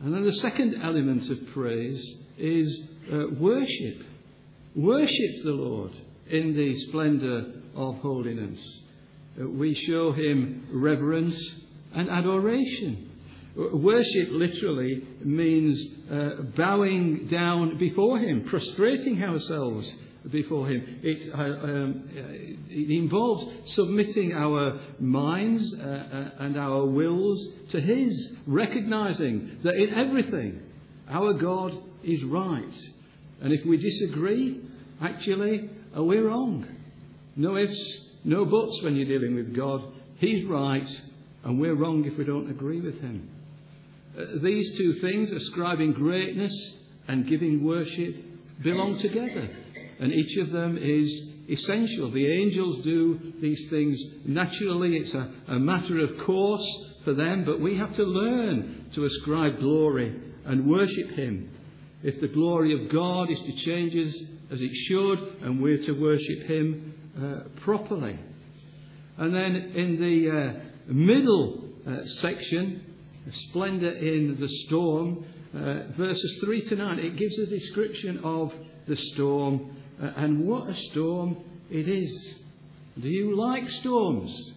And 0.00 0.14
then 0.14 0.24
the 0.24 0.36
second 0.36 0.82
element 0.82 1.30
of 1.30 1.46
praise 1.54 2.14
is 2.38 2.82
uh, 3.10 3.24
worship. 3.38 4.02
Worship 4.76 5.42
the 5.42 5.50
Lord 5.50 5.92
in 6.28 6.54
the 6.54 6.78
splendour 6.88 7.44
of 7.74 7.96
holiness. 7.96 8.60
We 9.38 9.74
show 9.74 10.12
Him 10.12 10.68
reverence 10.72 11.36
and 11.94 12.08
adoration. 12.08 13.10
Worship 13.56 14.28
literally 14.30 15.02
means 15.24 15.82
uh, 16.10 16.42
bowing 16.56 17.26
down 17.26 17.78
before 17.78 18.18
Him, 18.18 18.44
prostrating 18.44 19.22
ourselves 19.22 19.90
before 20.30 20.68
Him. 20.68 21.00
It, 21.02 21.34
uh, 21.34 21.38
um, 21.38 22.08
it 22.68 22.90
involves 22.90 23.72
submitting 23.74 24.32
our 24.32 24.80
minds 25.00 25.74
uh, 25.74 25.82
uh, 25.82 26.30
and 26.44 26.56
our 26.56 26.86
wills 26.86 27.48
to 27.72 27.80
His, 27.80 28.32
recognizing 28.46 29.58
that 29.64 29.74
in 29.74 29.94
everything 29.94 30.60
our 31.08 31.34
God 31.34 31.76
is 32.04 32.22
right. 32.24 32.74
And 33.40 33.52
if 33.52 33.66
we 33.66 33.76
disagree, 33.78 34.60
actually, 35.00 35.70
uh, 35.96 36.04
we're 36.04 36.28
wrong. 36.28 36.66
No 37.36 37.56
ifs, 37.56 38.00
no 38.24 38.44
buts 38.44 38.80
when 38.82 38.96
you're 38.96 39.06
dealing 39.18 39.34
with 39.34 39.54
God. 39.54 39.82
He's 40.18 40.44
right, 40.46 40.88
and 41.44 41.60
we're 41.60 41.74
wrong 41.74 42.04
if 42.04 42.18
we 42.18 42.24
don't 42.24 42.50
agree 42.50 42.80
with 42.80 43.00
Him. 43.00 43.28
Uh, 44.18 44.24
these 44.42 44.76
two 44.76 44.94
things, 45.00 45.30
ascribing 45.30 45.92
greatness 45.92 46.52
and 47.08 47.26
giving 47.26 47.64
worship, 47.64 48.16
belong 48.62 48.98
together. 48.98 49.48
And 50.00 50.12
each 50.12 50.36
of 50.38 50.50
them 50.50 50.78
is 50.78 51.22
essential. 51.48 52.10
The 52.10 52.30
angels 52.30 52.84
do 52.84 53.34
these 53.40 53.68
things 53.70 54.00
naturally, 54.24 54.96
it's 54.96 55.14
a, 55.14 55.30
a 55.48 55.58
matter 55.58 55.98
of 56.00 56.26
course 56.26 56.66
for 57.04 57.14
them, 57.14 57.44
but 57.44 57.60
we 57.60 57.76
have 57.78 57.94
to 57.94 58.04
learn 58.04 58.90
to 58.94 59.04
ascribe 59.04 59.58
glory 59.60 60.14
and 60.44 60.68
worship 60.68 61.10
Him. 61.10 61.50
If 62.02 62.20
the 62.20 62.28
glory 62.28 62.72
of 62.72 62.92
God 62.92 63.30
is 63.30 63.40
to 63.40 63.52
change 63.64 63.94
us 63.94 64.14
as 64.50 64.60
it 64.60 64.74
should, 64.88 65.18
and 65.42 65.60
we're 65.60 65.84
to 65.84 65.92
worship 65.92 66.46
Him, 66.46 66.94
properly. 67.60 68.18
And 69.16 69.34
then 69.34 69.54
in 69.74 70.00
the 70.00 70.30
uh, 70.30 70.92
middle 70.92 71.64
uh, 71.86 72.06
section, 72.06 72.82
Splendour 73.30 73.92
in 73.92 74.38
the 74.40 74.48
Storm, 74.66 75.24
uh, 75.54 75.92
verses 75.96 76.40
3 76.44 76.68
to 76.68 76.76
9, 76.76 76.98
it 76.98 77.16
gives 77.16 77.38
a 77.38 77.46
description 77.46 78.20
of 78.24 78.52
the 78.86 78.96
storm 78.96 79.76
uh, 80.02 80.06
and 80.16 80.46
what 80.46 80.68
a 80.68 80.74
storm 80.90 81.36
it 81.70 81.88
is. 81.88 82.34
Do 83.00 83.08
you 83.08 83.36
like 83.36 83.68
storms? 83.68 84.52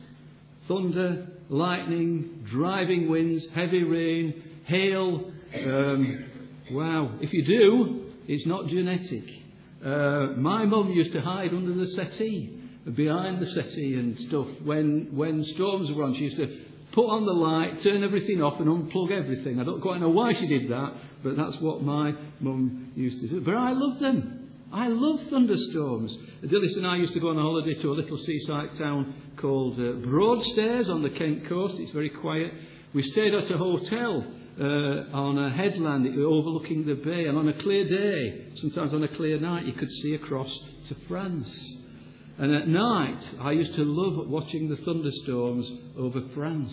Thunder, 0.68 1.28
lightning, 1.50 2.46
driving 2.50 3.10
winds, 3.10 3.46
heavy 3.54 3.84
rain, 3.84 4.44
hail. 4.66 5.32
Um, 5.56 6.26
wow. 6.72 7.18
If 7.22 7.34
you 7.34 7.46
do, 7.46 8.12
it's 8.28 8.46
not 8.46 8.68
genetic. 8.68 9.43
Uh, 9.84 10.34
my 10.38 10.66
mum 10.66 10.92
used 10.92 11.12
to 11.12 11.22
hide 11.22 11.54
under 11.54 11.74
the 11.74 11.88
settee, 11.92 12.58
behind 12.94 13.42
the 13.42 13.52
settee 13.52 13.96
and 13.96 14.18
stuff. 14.20 14.48
When, 14.64 15.10
when 15.12 15.44
storms 15.44 15.92
were 15.92 16.04
on, 16.04 16.16
she 16.16 16.26
used 16.26 16.38
to 16.38 16.62
put 16.94 17.08
on 17.08 17.26
the 17.26 17.34
light, 17.34 17.82
turn 17.82 18.04
everything 18.04 18.42
off, 18.42 18.60
and 18.60 18.68
unplug 18.68 19.12
everything. 19.12 19.60
I 19.60 19.64
don't 19.64 19.82
quite 19.82 20.00
know 20.00 20.10
why 20.10 20.34
she 20.34 20.48
did 20.48 20.70
that, 20.70 20.94
but 21.24 21.36
that's 21.36 21.60
what 21.60 21.82
my 21.84 22.14
mum 22.40 22.92
used 22.96 23.20
to 23.22 23.28
do. 23.28 23.42
But 23.42 23.56
I 23.56 23.72
love 23.72 24.00
them. 24.00 24.50
I 24.72 24.88
love 24.88 25.20
thunderstorms. 25.30 26.18
Dillis 26.44 26.78
and 26.78 26.88
I 26.88 26.98
used 26.98 27.14
to 27.14 27.20
go 27.20 27.30
on 27.30 27.38
a 27.38 27.42
holiday 27.42 27.76
to 27.76 27.92
a 27.92 27.94
little 27.94 28.18
seaside 28.18 28.76
town 28.78 29.14
called 29.38 29.80
uh, 29.80 29.94
Broadstairs 30.08 30.90
on 30.90 31.04
the 31.04 31.10
Kent 31.10 31.46
coast. 31.48 31.76
It's 31.78 31.92
very 31.92 32.10
quiet. 32.10 32.54
We 32.94 33.04
stayed 33.04 33.34
at 33.34 33.52
a 33.52 33.58
hotel 33.58 34.26
uh, 34.60 34.64
on 34.64 35.38
a 35.38 35.50
headland 35.50 36.08
overlooking 36.18 36.86
the 36.86 36.96
bay, 36.96 37.26
and 37.26 37.38
on 37.38 37.48
a 37.48 37.62
clear 37.62 37.88
day, 37.88 38.48
sometimes 38.56 38.94
on 38.94 39.04
a 39.04 39.08
clear 39.16 39.40
night, 39.40 39.66
you 39.66 39.74
could 39.74 39.92
see 39.92 40.14
across 40.16 40.52
to 40.90 40.96
France. 41.08 41.50
And 42.38 42.54
at 42.54 42.68
night, 42.68 43.24
I 43.42 43.52
used 43.52 43.76
to 43.76 43.84
love 43.84 44.28
watching 44.28 44.70
the 44.70 44.78
thunderstorms 44.78 45.70
over 45.98 46.22
France. 46.34 46.72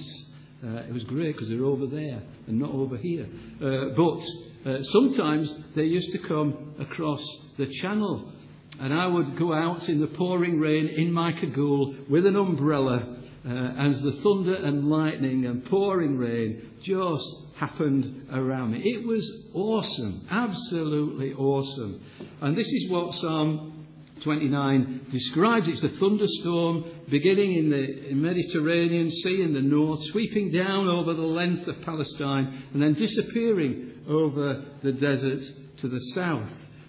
Uh, 0.63 0.83
it 0.89 0.93
was 0.93 1.05
great 1.05 1.35
because 1.35 1.49
they 1.49 1.57
were 1.57 1.67
over 1.67 1.87
there 1.87 2.23
and 2.47 2.59
not 2.59 2.71
over 2.71 2.97
here. 2.97 3.27
Uh, 3.63 3.95
but 3.97 4.71
uh, 4.71 4.83
sometimes 4.85 5.55
they 5.75 5.85
used 5.85 6.13
to 6.13 6.19
come 6.29 6.75
across 6.79 7.23
the 7.57 7.67
channel, 7.81 8.31
and 8.79 8.93
I 8.93 9.07
would 9.07 9.39
go 9.39 9.55
out 9.55 9.89
in 9.89 10.01
the 10.01 10.07
pouring 10.07 10.61
rain 10.61 10.87
in 10.87 11.13
my 11.13 11.33
cagoule 11.33 11.95
with 12.11 12.27
an 12.27 12.37
umbrella 12.37 13.17
uh, 13.47 13.49
as 13.49 14.01
the 14.03 14.21
thunder 14.23 14.55
and 14.55 14.91
lightning 14.91 15.47
and 15.47 15.65
pouring 15.65 16.19
rain 16.19 16.71
just 16.83 17.27
happened 17.61 18.27
around 18.33 18.73
me. 18.73 18.81
It 18.83 19.07
was 19.07 19.31
awesome, 19.53 20.27
absolutely 20.31 21.35
awesome. 21.35 22.01
And 22.41 22.57
this 22.57 22.67
is 22.67 22.91
what 22.91 23.15
Psalm 23.17 23.87
29 24.23 25.07
describes. 25.13 25.69
It's 25.69 25.83
a 25.83 25.91
thunderstorm 25.91 26.85
beginning 27.11 27.55
in 27.57 27.71
the 27.71 28.15
Mediterranean 28.15 29.11
Sea 29.11 29.43
in 29.43 29.53
the 29.53 29.61
north, 29.61 30.01
sweeping 30.11 30.51
down 30.51 30.89
over 30.89 31.13
the 31.13 31.21
length 31.21 31.69
of 31.69 31.83
Palestine, 31.83 32.65
and 32.73 32.83
then 32.83 32.95
disappearing 32.95 33.93
over 34.09 34.65
the 34.83 34.93
desert 34.93 35.43
to 35.81 35.89
the 35.89 36.01
south. 36.15 36.49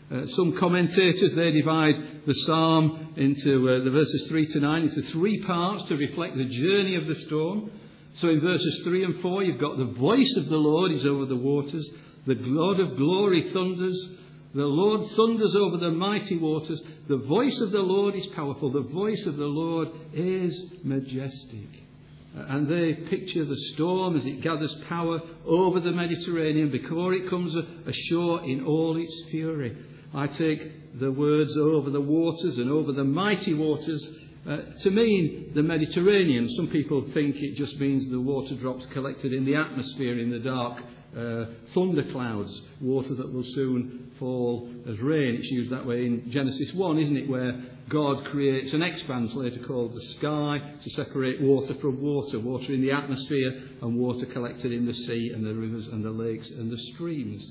Uh, 0.09 0.25
some 0.35 0.57
commentators 0.57 1.33
they 1.35 1.51
divide 1.51 1.95
the 2.25 2.33
psalm 2.45 3.13
into 3.17 3.69
uh, 3.69 3.83
the 3.83 3.91
verses 3.91 4.27
3 4.27 4.45
to 4.47 4.59
9 4.59 4.83
into 4.83 5.01
three 5.11 5.41
parts 5.43 5.83
to 5.85 5.95
reflect 5.95 6.35
the 6.35 6.45
journey 6.45 6.95
of 6.95 7.07
the 7.07 7.15
storm. 7.25 7.71
So 8.15 8.29
in 8.29 8.41
verses 8.41 8.81
3 8.83 9.03
and 9.03 9.21
4, 9.21 9.43
you've 9.43 9.61
got 9.61 9.77
the 9.77 9.85
voice 9.85 10.33
of 10.37 10.49
the 10.49 10.57
Lord 10.57 10.91
is 10.91 11.05
over 11.05 11.25
the 11.25 11.35
waters, 11.35 11.89
the 12.25 12.35
God 12.35 12.79
of 12.79 12.97
glory 12.97 13.51
thunders, 13.53 14.09
the 14.53 14.65
Lord 14.65 15.09
thunders 15.15 15.55
over 15.55 15.77
the 15.77 15.91
mighty 15.91 16.37
waters. 16.37 16.81
The 17.07 17.17
voice 17.17 17.59
of 17.61 17.71
the 17.71 17.81
Lord 17.81 18.15
is 18.15 18.27
powerful. 18.27 18.69
The 18.69 18.81
voice 18.81 19.25
of 19.25 19.37
the 19.37 19.45
Lord 19.45 19.87
is 20.13 20.61
majestic. 20.83 21.69
And 22.33 22.67
they 22.67 22.93
picture 22.93 23.45
the 23.45 23.57
storm 23.73 24.17
as 24.17 24.25
it 24.25 24.41
gathers 24.41 24.73
power 24.87 25.21
over 25.45 25.79
the 25.79 25.91
Mediterranean 25.91 26.69
before 26.69 27.13
it 27.13 27.29
comes 27.29 27.55
ashore 27.85 28.43
in 28.43 28.65
all 28.65 28.97
its 28.97 29.23
fury. 29.31 29.77
I 30.13 30.27
take 30.27 30.99
the 30.99 31.11
words 31.11 31.55
over 31.55 31.89
the 31.89 32.01
waters 32.01 32.57
and 32.57 32.69
over 32.69 32.91
the 32.91 33.03
mighty 33.03 33.53
waters 33.53 34.05
uh, 34.47 34.57
to 34.81 34.89
mean 34.89 35.51
the 35.53 35.61
Mediterranean. 35.61 36.49
Some 36.49 36.67
people 36.67 37.05
think 37.13 37.35
it 37.37 37.55
just 37.55 37.79
means 37.79 38.09
the 38.09 38.19
water 38.19 38.55
drops 38.55 38.85
collected 38.87 39.33
in 39.33 39.45
the 39.45 39.55
atmosphere 39.55 40.19
in 40.19 40.31
the 40.31 40.39
dark 40.39 40.81
uh, 41.15 41.45
thunderclouds, 41.73 42.61
water 42.79 43.13
that 43.15 43.31
will 43.31 43.43
soon 43.53 44.11
fall 44.17 44.69
as 44.89 44.99
rain. 44.99 45.35
It's 45.35 45.51
used 45.51 45.71
that 45.71 45.85
way 45.85 46.05
in 46.05 46.31
Genesis 46.31 46.73
1, 46.73 46.99
isn't 46.99 47.17
it? 47.17 47.29
Where 47.29 47.61
God 47.89 48.25
creates 48.25 48.73
an 48.73 48.81
expanse 48.81 49.33
later 49.33 49.59
called 49.67 49.93
the 49.93 50.15
sky 50.17 50.59
to 50.81 50.89
separate 50.91 51.41
water 51.41 51.75
from 51.81 52.01
water, 52.01 52.39
water 52.39 52.73
in 52.73 52.81
the 52.81 52.91
atmosphere 52.91 53.61
and 53.81 53.97
water 53.97 54.25
collected 54.27 54.71
in 54.71 54.85
the 54.85 54.93
sea 54.93 55.31
and 55.33 55.45
the 55.45 55.53
rivers 55.53 55.87
and 55.87 56.03
the 56.03 56.09
lakes 56.09 56.49
and 56.49 56.71
the 56.71 56.79
streams. 56.93 57.45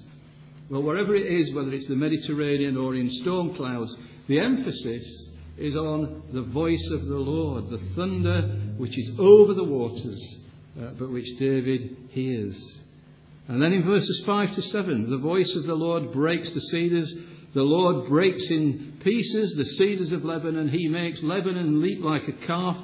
Well, 0.70 0.83
wherever 0.83 1.14
it 1.14 1.26
is, 1.26 1.53
whether 1.53 1.72
it's 1.72 1.88
the 1.88 1.96
Mediterranean 1.96 2.76
or 2.76 2.94
in 2.94 3.11
storm 3.11 3.55
clouds, 3.55 3.94
the 4.29 4.40
emphasis 4.40 5.29
is 5.61 5.77
on 5.77 6.23
the 6.33 6.42
voice 6.42 6.87
of 6.90 7.07
the 7.07 7.18
Lord, 7.18 7.68
the 7.68 7.81
thunder 7.94 8.42
which 8.79 8.99
is 8.99 9.11
over 9.18 9.53
the 9.55 9.64
waters, 9.64 10.37
uh, 10.81 10.90
but 10.99 11.11
which 11.11 11.38
David 11.38 11.96
hears. 12.11 12.57
And 13.46 13.61
then 13.61 13.73
in 13.73 13.85
verses 13.85 14.23
5 14.25 14.55
to 14.55 14.62
7, 14.62 15.11
the 15.11 15.18
voice 15.18 15.55
of 15.55 15.64
the 15.64 15.75
Lord 15.75 16.12
breaks 16.12 16.51
the 16.51 16.61
cedars. 16.61 17.12
The 17.53 17.62
Lord 17.62 18.09
breaks 18.09 18.46
in 18.49 18.99
pieces 19.03 19.55
the 19.55 19.64
cedars 19.64 20.12
of 20.12 20.25
Lebanon. 20.25 20.68
He 20.68 20.88
makes 20.88 21.23
Lebanon 21.23 21.83
leap 21.83 22.03
like 22.03 22.29
a 22.29 22.46
calf, 22.46 22.79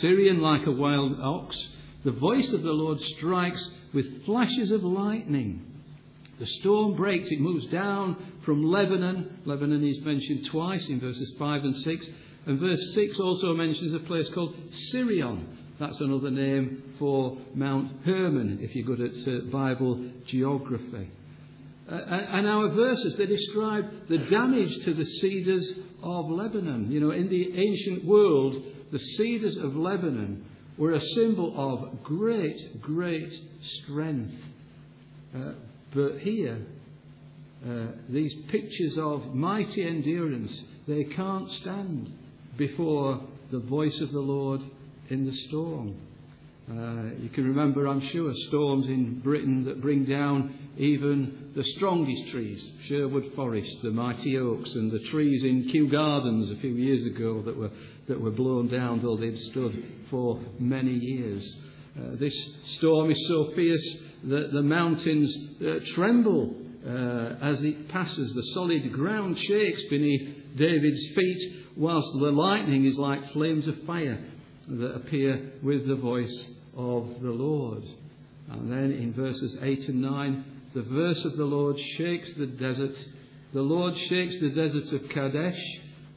Sirion 0.00 0.40
like 0.40 0.66
a 0.66 0.72
wild 0.72 1.20
ox. 1.20 1.56
The 2.04 2.12
voice 2.12 2.50
of 2.52 2.62
the 2.62 2.72
Lord 2.72 2.98
strikes 3.00 3.70
with 3.92 4.24
flashes 4.24 4.70
of 4.70 4.82
lightning. 4.82 5.69
The 6.40 6.46
storm 6.46 6.96
breaks, 6.96 7.30
it 7.30 7.38
moves 7.38 7.66
down 7.66 8.16
from 8.46 8.64
Lebanon. 8.64 9.40
Lebanon 9.44 9.86
is 9.86 10.00
mentioned 10.00 10.46
twice 10.46 10.88
in 10.88 10.98
verses 10.98 11.34
5 11.38 11.64
and 11.64 11.76
6. 11.76 12.06
And 12.46 12.58
verse 12.58 12.94
6 12.94 13.20
also 13.20 13.52
mentions 13.52 13.92
a 13.92 13.98
place 14.00 14.26
called 14.30 14.56
Sirion. 14.90 15.44
That's 15.78 16.00
another 16.00 16.30
name 16.30 16.94
for 16.98 17.36
Mount 17.54 18.04
Hermon, 18.06 18.58
if 18.62 18.74
you're 18.74 18.86
good 18.86 19.02
at 19.02 19.28
uh, 19.28 19.50
Bible 19.50 20.02
geography. 20.26 21.10
Uh, 21.90 21.94
and 21.94 22.46
our 22.46 22.70
verses, 22.70 23.16
they 23.16 23.26
describe 23.26 24.08
the 24.08 24.18
damage 24.18 24.82
to 24.86 24.94
the 24.94 25.04
cedars 25.04 25.74
of 26.02 26.30
Lebanon. 26.30 26.90
You 26.90 27.00
know, 27.00 27.10
in 27.10 27.28
the 27.28 27.52
ancient 27.54 28.06
world, 28.06 28.62
the 28.92 28.98
cedars 28.98 29.58
of 29.58 29.76
Lebanon 29.76 30.46
were 30.78 30.92
a 30.92 31.00
symbol 31.00 31.52
of 31.54 32.02
great, 32.02 32.80
great 32.80 33.30
strength. 33.62 34.34
Uh, 35.36 35.52
but 35.94 36.18
here, 36.18 36.58
uh, 37.68 37.86
these 38.08 38.34
pictures 38.48 38.96
of 38.98 39.34
mighty 39.34 39.84
endurance, 39.84 40.62
they 40.86 41.04
can't 41.04 41.50
stand 41.52 42.12
before 42.56 43.20
the 43.50 43.58
voice 43.58 44.00
of 44.00 44.12
the 44.12 44.20
Lord 44.20 44.60
in 45.08 45.26
the 45.26 45.36
storm. 45.48 45.96
Uh, 46.70 47.14
you 47.20 47.28
can 47.30 47.44
remember, 47.44 47.88
I'm 47.88 48.00
sure, 48.00 48.32
storms 48.48 48.86
in 48.86 49.18
Britain 49.20 49.64
that 49.64 49.80
bring 49.82 50.04
down 50.04 50.54
even 50.78 51.50
the 51.56 51.64
strongest 51.76 52.30
trees, 52.30 52.62
Sherwood 52.86 53.32
Forest, 53.34 53.82
the 53.82 53.90
mighty 53.90 54.38
oaks, 54.38 54.72
and 54.74 54.90
the 54.92 55.04
trees 55.10 55.42
in 55.42 55.68
Kew 55.68 55.90
Gardens 55.90 56.48
a 56.50 56.60
few 56.60 56.74
years 56.74 57.04
ago 57.06 57.42
that 57.42 57.56
were, 57.56 57.70
that 58.06 58.20
were 58.20 58.30
blown 58.30 58.68
down, 58.68 59.02
though 59.02 59.16
they'd 59.16 59.38
stood 59.50 59.84
for 60.10 60.40
many 60.60 60.94
years. 60.94 61.56
Uh, 61.98 62.14
this 62.14 62.34
storm 62.76 63.10
is 63.10 63.26
so 63.26 63.50
fierce 63.56 63.96
that 64.24 64.52
the 64.52 64.62
mountains 64.62 65.36
uh, 65.60 65.80
tremble 65.94 66.54
uh, 66.86 67.36
as 67.42 67.62
it 67.62 67.88
passes. 67.88 68.32
The 68.34 68.46
solid 68.54 68.92
ground 68.92 69.38
shakes 69.38 69.82
beneath 69.90 70.56
David's 70.56 71.06
feet, 71.14 71.56
whilst 71.76 72.12
the 72.12 72.30
lightning 72.30 72.84
is 72.84 72.96
like 72.96 73.32
flames 73.32 73.66
of 73.66 73.82
fire 73.84 74.18
that 74.68 74.94
appear 74.94 75.52
with 75.62 75.86
the 75.86 75.96
voice 75.96 76.46
of 76.76 77.20
the 77.20 77.30
Lord. 77.30 77.82
And 78.50 78.70
then 78.70 78.92
in 78.92 79.12
verses 79.12 79.56
8 79.60 79.88
and 79.88 80.02
9, 80.02 80.44
the 80.74 80.82
verse 80.82 81.24
of 81.24 81.36
the 81.36 81.44
Lord 81.44 81.78
shakes 81.96 82.30
the 82.36 82.46
desert. 82.46 82.96
The 83.52 83.62
Lord 83.62 83.96
shakes 83.96 84.36
the 84.40 84.50
desert 84.50 84.92
of 84.92 85.08
Kadesh. 85.08 85.60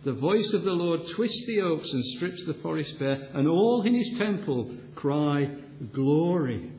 The 0.04 0.14
voice 0.14 0.52
of 0.54 0.64
the 0.64 0.72
Lord 0.72 1.02
twists 1.16 1.46
the 1.48 1.62
oaks 1.62 1.90
and 1.92 2.06
strips 2.16 2.46
the 2.46 2.56
forest 2.56 3.00
bare, 3.00 3.30
and 3.34 3.48
all 3.48 3.84
in 3.84 3.96
his 3.96 4.18
temple 4.18 4.72
cry, 4.96 5.50
Glory. 5.92 6.73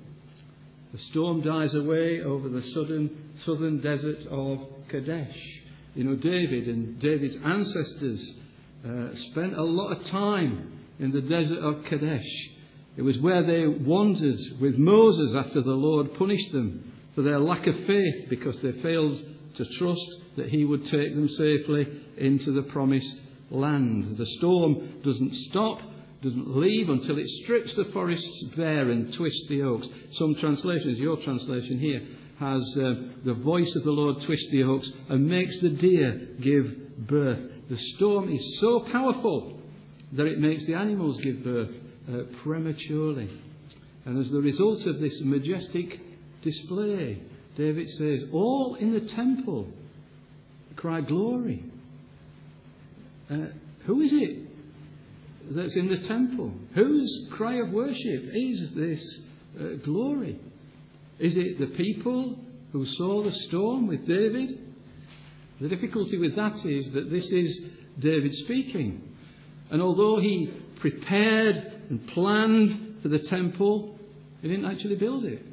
The 0.95 1.01
storm 1.11 1.41
dies 1.41 1.75
away 1.75 2.23
over 2.23 2.49
the 2.49 2.63
southern, 2.69 3.33
southern 3.39 3.81
desert 3.81 4.29
of 4.31 4.61
Kadesh. 4.89 5.37
You 5.97 6.05
know, 6.05 6.15
David 6.15 6.69
and 6.69 7.01
David's 7.01 7.35
ancestors 7.45 8.25
uh, 8.89 9.09
spent 9.33 9.55
a 9.59 9.63
lot 9.65 9.91
of 9.91 10.05
time 10.05 10.85
in 11.01 11.11
the 11.11 11.21
desert 11.21 11.59
of 11.59 11.85
Kadesh. 11.87 12.49
It 12.97 13.03
was 13.03 13.19
where 13.19 13.43
they 13.43 13.67
wandered 13.67 14.39
with 14.61 14.79
Moses 14.79 15.35
after 15.35 15.63
the 15.63 15.73
Lord 15.73 16.15
punished 16.15 16.53
them 16.53 16.93
for 17.17 17.23
their 17.23 17.41
lack 17.41 17.67
of 17.67 17.75
faith 17.89 18.29
because 18.31 18.57
they 18.61 18.81
failed 18.81 19.21
to 19.57 19.65
trust 19.79 20.09
that 20.37 20.51
he 20.51 20.65
would 20.65 20.87
take 20.87 21.13
them 21.13 21.29
safely 21.29 21.89
into 22.19 22.53
the 22.53 22.63
promised 22.63 23.17
land. 23.51 24.17
The 24.17 24.27
storm 24.39 25.01
doesn't 25.03 25.35
stop, 25.51 25.81
doesn't 26.25 26.57
leave 26.57 26.89
until 26.89 27.19
it 27.19 27.29
strips 27.43 27.75
the 27.75 27.85
forests 27.87 28.45
bare 28.57 28.91
and 28.91 29.13
twists 29.13 29.47
the 29.49 29.63
oaks. 29.63 29.87
Some 30.13 30.35
translations, 30.37 30.99
your 30.99 31.19
translation 31.19 31.79
here, 31.79 32.01
has 32.41 32.63
uh, 32.79 32.95
the 33.25 33.35
voice 33.35 33.73
of 33.77 33.85
the 33.85 33.91
Lord 33.91 34.23
twist 34.23 34.51
the 34.51 34.63
oaks 34.65 34.91
and 35.11 35.29
makes 35.29 35.59
the 35.61 35.69
deer 35.69 36.29
give 36.41 37.07
birth. 37.07 37.41
The 37.69 37.79
storm 37.95 38.33
is 38.33 38.59
so 38.61 38.81
powerful 38.81 39.61
that 40.13 40.27
it 40.27 40.41
makes 40.41 40.65
the 40.65 40.75
animals 40.75 41.21
give 41.21 41.45
birth 41.45 41.71
uh, 42.09 42.23
prematurely. 42.43 43.31
And 44.07 44.19
as 44.19 44.31
the 44.31 44.41
result 44.41 44.87
of 44.87 45.01
this 45.01 45.21
majestic 45.21 46.01
display, 46.43 47.21
David 47.57 47.89
says, 47.91 48.25
all 48.33 48.77
in 48.77 48.93
the 48.93 49.01
temple 49.01 49.69
cry 50.77 51.01
glory. 51.01 51.65
Uh, 53.31 53.47
who 53.87 54.01
is 54.01 54.13
it 54.13 54.44
that's 55.51 55.77
in 55.77 55.89
the 55.89 55.99
temple? 55.99 56.53
Whose 56.75 57.27
cry 57.31 57.55
of 57.57 57.71
worship 57.71 58.31
is 58.33 58.71
this 58.75 59.21
uh, 59.61 59.65
glory? 59.85 60.39
Is 61.19 61.37
it 61.37 61.61
the 61.61 61.67
people 61.67 62.39
who 62.73 62.87
saw 62.87 63.23
the 63.23 63.33
storm 63.33 63.87
with 63.87 64.07
David? 64.07 64.59
The 65.61 65.69
difficulty 65.69 66.19
with 66.19 66.35
that 66.37 66.65
is 66.65 66.91
that 66.93 67.11
this 67.11 67.27
is 67.29 67.61
David 67.99 68.35
speaking. 68.35 69.03
And 69.71 69.81
although 69.81 70.19
he 70.19 70.53
prepared 70.81 71.73
and 71.89 72.07
planned 72.09 72.97
for 73.03 73.09
the 73.09 73.21
temple, 73.21 73.99
he 74.43 74.49
didn't 74.49 74.71
actually 74.71 74.97
build 74.97 75.25
it. 75.25 75.45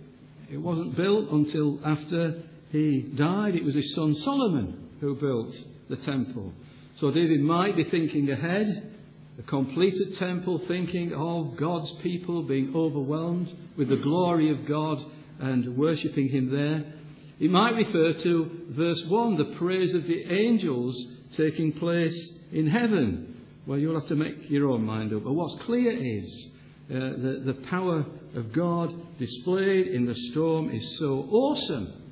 It 0.51 0.57
wasn't 0.57 0.97
built 0.97 1.31
until 1.31 1.79
after 1.85 2.43
he 2.71 3.01
died. 3.15 3.55
It 3.55 3.63
was 3.63 3.75
his 3.75 3.93
son 3.95 4.15
Solomon 4.15 4.89
who 4.99 5.15
built 5.15 5.55
the 5.89 5.97
temple. 5.97 6.51
So 6.95 7.11
David 7.11 7.41
might 7.41 7.75
be 7.75 7.83
thinking 7.85 8.29
ahead, 8.31 8.97
a 9.39 9.43
completed 9.43 10.17
temple, 10.17 10.61
thinking 10.67 11.13
of 11.13 11.57
God's 11.57 11.91
people 12.03 12.43
being 12.43 12.73
overwhelmed 12.75 13.51
with 13.77 13.89
the 13.89 13.97
glory 13.97 14.51
of 14.51 14.65
God 14.67 15.03
and 15.39 15.77
worshipping 15.77 16.29
him 16.29 16.51
there. 16.51 16.93
It 17.39 17.49
might 17.49 17.75
refer 17.75 18.13
to 18.13 18.65
verse 18.69 19.03
1, 19.07 19.37
the 19.37 19.55
praise 19.57 19.95
of 19.95 20.03
the 20.03 20.31
angels 20.31 20.95
taking 21.35 21.71
place 21.73 22.29
in 22.51 22.67
heaven. 22.67 23.41
Well, 23.65 23.79
you'll 23.79 23.99
have 23.99 24.09
to 24.09 24.15
make 24.15 24.49
your 24.49 24.69
own 24.69 24.83
mind 24.83 25.13
up. 25.13 25.23
But 25.23 25.33
what's 25.33 25.63
clear 25.63 25.91
is 25.91 26.47
uh, 26.89 26.93
that 26.93 27.43
the 27.45 27.67
power 27.69 28.05
of 28.35 28.51
God 28.53 29.17
displayed 29.17 29.87
in 29.87 30.05
the 30.05 30.15
storm 30.31 30.69
is 30.69 30.99
so 30.99 31.27
awesome 31.31 32.11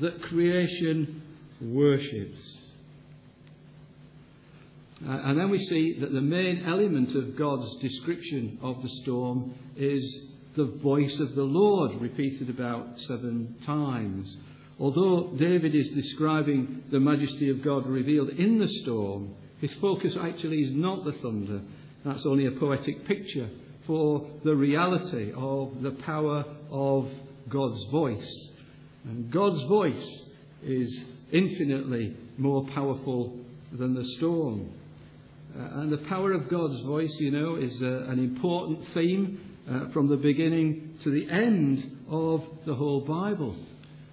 that 0.00 0.22
creation 0.22 1.22
worships. 1.60 2.55
Uh, 5.06 5.20
and 5.24 5.38
then 5.38 5.50
we 5.50 5.64
see 5.64 5.98
that 6.00 6.12
the 6.12 6.20
main 6.20 6.64
element 6.66 7.14
of 7.14 7.36
God's 7.36 7.76
description 7.76 8.58
of 8.60 8.82
the 8.82 8.88
storm 9.02 9.54
is 9.76 10.22
the 10.56 10.64
voice 10.64 11.18
of 11.20 11.34
the 11.34 11.44
Lord, 11.44 12.00
repeated 12.00 12.50
about 12.50 12.98
seven 13.00 13.54
times. 13.64 14.36
Although 14.80 15.32
David 15.36 15.74
is 15.74 15.88
describing 15.90 16.82
the 16.90 16.98
majesty 16.98 17.50
of 17.50 17.62
God 17.62 17.86
revealed 17.86 18.30
in 18.30 18.58
the 18.58 18.68
storm, 18.82 19.34
his 19.60 19.72
focus 19.74 20.16
actually 20.20 20.62
is 20.62 20.70
not 20.72 21.04
the 21.04 21.12
thunder. 21.12 21.60
That's 22.04 22.26
only 22.26 22.46
a 22.46 22.52
poetic 22.52 23.06
picture 23.06 23.48
for 23.86 24.28
the 24.44 24.54
reality 24.54 25.32
of 25.36 25.82
the 25.82 25.92
power 25.92 26.44
of 26.70 27.08
God's 27.48 27.82
voice. 27.90 28.50
And 29.04 29.30
God's 29.30 29.62
voice 29.64 30.24
is 30.64 31.00
infinitely 31.32 32.16
more 32.38 32.66
powerful 32.66 33.38
than 33.72 33.94
the 33.94 34.04
storm. 34.16 34.72
Uh, 35.56 35.80
and 35.80 35.90
the 35.92 35.98
power 36.08 36.32
of 36.32 36.50
God's 36.50 36.80
voice, 36.82 37.14
you 37.18 37.30
know, 37.30 37.56
is 37.56 37.80
uh, 37.80 38.10
an 38.10 38.18
important 38.18 38.80
theme 38.92 39.40
uh, 39.70 39.88
from 39.90 40.06
the 40.06 40.16
beginning 40.16 40.98
to 41.02 41.10
the 41.10 41.30
end 41.30 41.98
of 42.10 42.44
the 42.66 42.74
whole 42.74 43.00
Bible. 43.00 43.56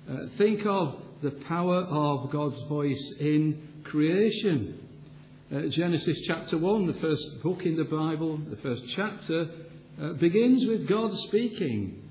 Uh, 0.10 0.28
think 0.38 0.66
of 0.66 0.96
the 1.22 1.32
power 1.32 1.82
of 1.82 2.32
God's 2.32 2.62
voice 2.70 3.14
in 3.20 3.82
creation. 3.84 4.80
Uh, 5.54 5.64
Genesis 5.70 6.18
chapter 6.28 6.58
1, 6.58 6.88
the 6.88 7.00
first 7.00 7.42
book 7.44 7.66
in 7.66 7.76
the 7.76 7.84
Bible, 7.84 8.38
the 8.50 8.58
first 8.58 8.84
chapter, 8.96 9.50
uh, 10.02 10.14
begins 10.14 10.66
with 10.66 10.88
God 10.88 11.12
speaking. 11.28 12.04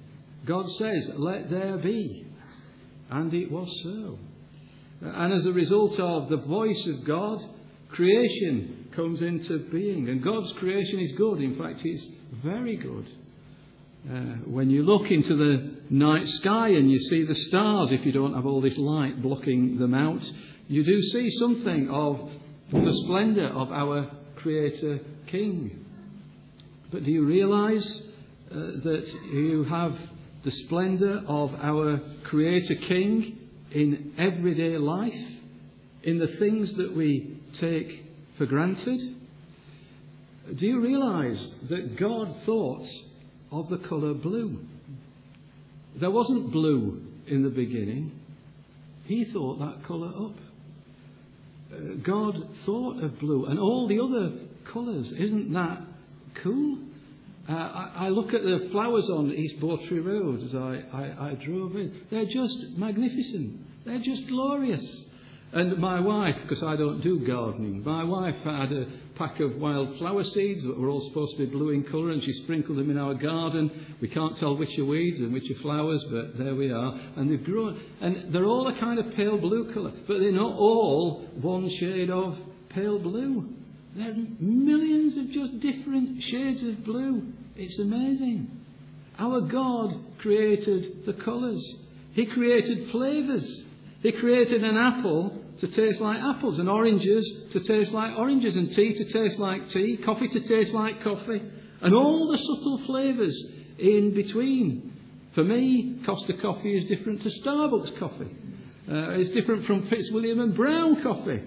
God 0.44 0.68
says, 0.72 1.10
Let 1.14 1.50
there 1.50 1.78
be. 1.78 2.26
And 3.10 3.32
it 3.32 3.50
was 3.50 3.68
so. 3.82 4.18
And 5.00 5.32
as 5.32 5.46
a 5.46 5.52
result 5.52 5.98
of 5.98 6.28
the 6.28 6.36
voice 6.36 6.86
of 6.86 7.04
God, 7.04 7.42
creation 7.88 8.81
comes 8.94 9.20
into 9.20 9.58
being. 9.70 10.08
And 10.08 10.22
God's 10.22 10.52
creation 10.52 11.00
is 11.00 11.12
good. 11.12 11.40
In 11.40 11.56
fact, 11.58 11.80
it's 11.84 12.06
very 12.42 12.76
good. 12.76 13.06
Uh, 14.10 14.36
when 14.46 14.68
you 14.68 14.82
look 14.82 15.10
into 15.10 15.36
the 15.36 15.76
night 15.90 16.26
sky 16.26 16.68
and 16.68 16.90
you 16.90 16.98
see 17.00 17.24
the 17.24 17.34
stars, 17.34 17.90
if 17.92 18.04
you 18.04 18.12
don't 18.12 18.34
have 18.34 18.46
all 18.46 18.60
this 18.60 18.76
light 18.76 19.22
blocking 19.22 19.78
them 19.78 19.94
out, 19.94 20.22
you 20.66 20.84
do 20.84 21.00
see 21.02 21.30
something 21.38 21.88
of 21.88 22.30
the 22.72 22.92
splendour 23.04 23.46
of 23.46 23.70
our 23.70 24.10
Creator 24.36 25.00
King. 25.28 25.84
But 26.90 27.04
do 27.04 27.10
you 27.10 27.24
realise 27.24 28.02
uh, 28.50 28.54
that 28.54 29.06
you 29.32 29.64
have 29.64 29.96
the 30.44 30.50
splendour 30.50 31.22
of 31.26 31.54
our 31.54 32.00
Creator 32.24 32.74
King 32.86 33.38
in 33.70 34.14
everyday 34.18 34.76
life, 34.78 35.14
in 36.02 36.18
the 36.18 36.36
things 36.38 36.74
that 36.74 36.94
we 36.94 37.40
take 37.60 38.01
for 38.42 38.46
granted? 38.46 39.14
Do 40.58 40.66
you 40.66 40.80
realise 40.80 41.54
that 41.70 41.96
God 41.96 42.34
thought 42.44 42.88
of 43.52 43.68
the 43.68 43.78
colour 43.78 44.14
blue? 44.14 44.58
There 46.00 46.10
wasn't 46.10 46.50
blue 46.50 47.04
in 47.28 47.44
the 47.44 47.50
beginning. 47.50 48.10
He 49.04 49.26
thought 49.26 49.60
that 49.60 49.84
colour 49.86 50.08
up. 50.08 50.34
Uh, 51.72 51.94
God 52.02 52.48
thought 52.66 53.00
of 53.00 53.20
blue 53.20 53.46
and 53.46 53.60
all 53.60 53.86
the 53.86 54.00
other 54.00 54.32
colours. 54.72 55.12
Isn't 55.12 55.52
that 55.52 55.80
cool? 56.42 56.78
Uh, 57.48 57.52
I, 57.52 57.92
I, 57.96 58.08
look 58.08 58.34
at 58.34 58.42
the 58.42 58.68
flowers 58.72 59.08
on 59.08 59.30
East 59.30 59.60
Bawtry 59.60 60.00
Road 60.00 60.42
as 60.42 60.54
I, 60.54 60.82
I, 60.92 61.30
I 61.30 61.34
drove 61.34 61.76
in. 61.76 62.02
They're 62.10 62.26
just 62.26 62.58
magnificent. 62.76 63.84
They're 63.84 64.00
just 64.00 64.26
glorious. 64.26 64.84
And 65.54 65.76
my 65.78 66.00
wife, 66.00 66.36
because 66.42 66.62
I 66.62 66.76
don't 66.76 67.02
do 67.02 67.26
gardening, 67.26 67.84
my 67.84 68.04
wife 68.04 68.36
had 68.42 68.72
a 68.72 68.86
pack 69.16 69.38
of 69.40 69.56
wild 69.56 69.98
flower 69.98 70.24
seeds 70.24 70.62
that 70.64 70.78
were 70.78 70.88
all 70.88 71.06
supposed 71.08 71.36
to 71.36 71.44
be 71.44 71.50
blue 71.50 71.70
in 71.70 71.84
colour, 71.84 72.10
and 72.10 72.22
she 72.22 72.32
sprinkled 72.44 72.78
them 72.78 72.90
in 72.90 72.96
our 72.96 73.12
garden. 73.12 73.70
We 74.00 74.08
can't 74.08 74.36
tell 74.38 74.56
which 74.56 74.78
are 74.78 74.84
weeds 74.86 75.20
and 75.20 75.30
which 75.30 75.50
are 75.50 75.60
flowers, 75.60 76.02
but 76.10 76.38
there 76.38 76.54
we 76.54 76.72
are. 76.72 76.98
And 77.16 77.30
they've 77.30 77.44
grown, 77.44 77.78
and 78.00 78.32
they're 78.34 78.46
all 78.46 78.66
a 78.66 78.80
kind 78.80 78.98
of 78.98 79.14
pale 79.14 79.36
blue 79.36 79.74
colour, 79.74 79.92
but 80.08 80.20
they're 80.20 80.32
not 80.32 80.56
all 80.56 81.26
one 81.40 81.68
shade 81.68 82.08
of 82.08 82.38
pale 82.70 82.98
blue. 82.98 83.50
There 83.94 84.10
are 84.10 84.16
millions 84.40 85.18
of 85.18 85.30
just 85.32 85.60
different 85.60 86.22
shades 86.22 86.62
of 86.62 86.82
blue. 86.82 87.30
It's 87.56 87.78
amazing. 87.78 88.50
Our 89.18 89.42
God 89.42 89.94
created 90.18 91.04
the 91.04 91.12
colours. 91.12 91.62
He 92.14 92.24
created 92.24 92.90
flavours. 92.90 93.46
He 94.02 94.12
created 94.12 94.64
an 94.64 94.76
apple 94.78 95.41
to 95.60 95.68
taste 95.68 96.00
like 96.00 96.20
apples, 96.22 96.58
and 96.58 96.68
oranges 96.68 97.30
to 97.52 97.60
taste 97.60 97.92
like 97.92 98.18
oranges, 98.18 98.56
and 98.56 98.72
tea 98.72 98.94
to 98.94 99.04
taste 99.12 99.38
like 99.38 99.70
tea, 99.70 99.96
coffee 99.98 100.28
to 100.28 100.40
taste 100.40 100.72
like 100.72 101.02
coffee, 101.02 101.42
and 101.80 101.94
all 101.94 102.30
the 102.30 102.38
subtle 102.38 102.82
flavours 102.86 103.38
in 103.78 104.14
between. 104.14 104.92
For 105.34 105.44
me, 105.44 106.00
Costa 106.04 106.34
coffee 106.34 106.76
is 106.76 106.88
different 106.88 107.22
to 107.22 107.30
Starbucks 107.40 107.98
coffee. 107.98 108.30
Uh, 108.90 109.10
it's 109.12 109.30
different 109.30 109.66
from 109.66 109.86
Fitzwilliam 109.88 110.40
and 110.40 110.54
Brown 110.54 111.02
coffee, 111.02 111.42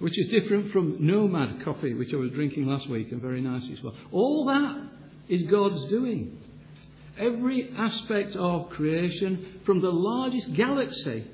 which 0.00 0.18
is 0.18 0.30
different 0.30 0.72
from 0.72 0.96
Nomad 1.06 1.64
coffee, 1.64 1.94
which 1.94 2.12
I 2.12 2.16
was 2.16 2.30
drinking 2.32 2.66
last 2.66 2.88
week 2.88 3.12
and 3.12 3.22
very 3.22 3.40
nice 3.40 3.62
as 3.72 3.82
well. 3.82 3.94
All 4.10 4.44
that 4.46 4.90
is 5.28 5.42
God's 5.50 5.84
doing. 5.88 6.38
Every 7.18 7.70
aspect 7.76 8.36
of 8.36 8.70
creation, 8.70 9.60
from 9.64 9.80
the 9.80 9.92
largest 9.92 10.54
galaxy 10.54 11.24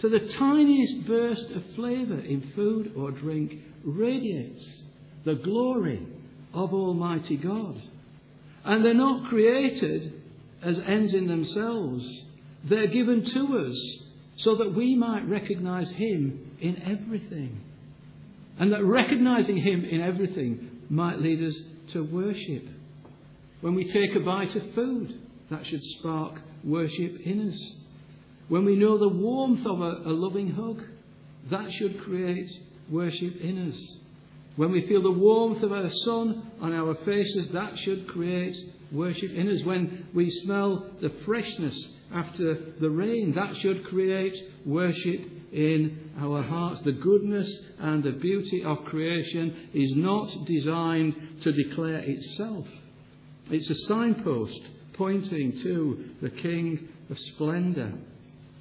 to 0.00 0.08
the 0.08 0.20
tiniest 0.20 1.06
burst 1.06 1.50
of 1.50 1.62
flavour 1.74 2.18
in 2.18 2.52
food 2.54 2.92
or 2.96 3.10
drink, 3.10 3.54
radiates 3.84 4.64
the 5.24 5.34
glory 5.34 6.06
of 6.54 6.72
Almighty 6.72 7.36
God. 7.36 7.80
And 8.64 8.84
they're 8.84 8.94
not 8.94 9.28
created 9.28 10.20
as 10.62 10.78
ends 10.86 11.14
in 11.14 11.26
themselves, 11.26 12.06
they're 12.64 12.86
given 12.86 13.24
to 13.24 13.66
us 13.66 13.76
so 14.36 14.56
that 14.56 14.74
we 14.74 14.94
might 14.94 15.28
recognize 15.28 15.90
Him 15.90 16.50
in 16.60 16.82
everything. 16.82 17.60
And 18.58 18.72
that 18.72 18.84
recognizing 18.84 19.56
Him 19.56 19.84
in 19.84 20.00
everything 20.00 20.82
might 20.90 21.20
lead 21.20 21.42
us 21.42 21.54
to 21.92 22.04
worship. 22.04 22.66
When 23.60 23.74
we 23.74 23.90
take 23.90 24.14
a 24.14 24.20
bite 24.20 24.54
of 24.56 24.74
food, 24.74 25.20
that 25.50 25.66
should 25.66 25.82
spark 25.98 26.40
worship 26.64 27.20
in 27.20 27.48
us. 27.48 27.74
When 28.50 28.64
we 28.64 28.74
know 28.74 28.98
the 28.98 29.08
warmth 29.08 29.64
of 29.64 29.80
a, 29.80 30.02
a 30.06 30.12
loving 30.12 30.50
hug, 30.50 30.82
that 31.52 31.70
should 31.70 32.02
create 32.02 32.50
worship 32.90 33.36
in 33.36 33.70
us. 33.70 33.96
When 34.56 34.72
we 34.72 34.88
feel 34.88 35.02
the 35.02 35.10
warmth 35.12 35.62
of 35.62 35.70
our 35.72 35.88
sun 36.04 36.50
on 36.60 36.72
our 36.72 36.96
faces, 37.04 37.48
that 37.52 37.78
should 37.78 38.08
create 38.08 38.56
worship 38.90 39.30
in 39.30 39.48
us. 39.48 39.62
When 39.62 40.08
we 40.12 40.28
smell 40.42 40.90
the 41.00 41.12
freshness 41.24 41.76
after 42.12 42.72
the 42.80 42.90
rain, 42.90 43.34
that 43.36 43.56
should 43.58 43.84
create 43.84 44.34
worship 44.66 45.30
in 45.52 46.10
our 46.18 46.42
hearts. 46.42 46.82
The 46.82 46.90
goodness 46.90 47.48
and 47.78 48.02
the 48.02 48.10
beauty 48.10 48.64
of 48.64 48.84
creation 48.86 49.68
is 49.72 49.92
not 49.94 50.28
designed 50.46 51.14
to 51.42 51.52
declare 51.52 51.98
itself. 51.98 52.66
It's 53.48 53.70
a 53.70 53.86
signpost 53.86 54.60
pointing 54.94 55.52
to 55.62 56.04
the 56.20 56.30
King 56.30 56.88
of 57.08 57.16
splendour. 57.16 57.92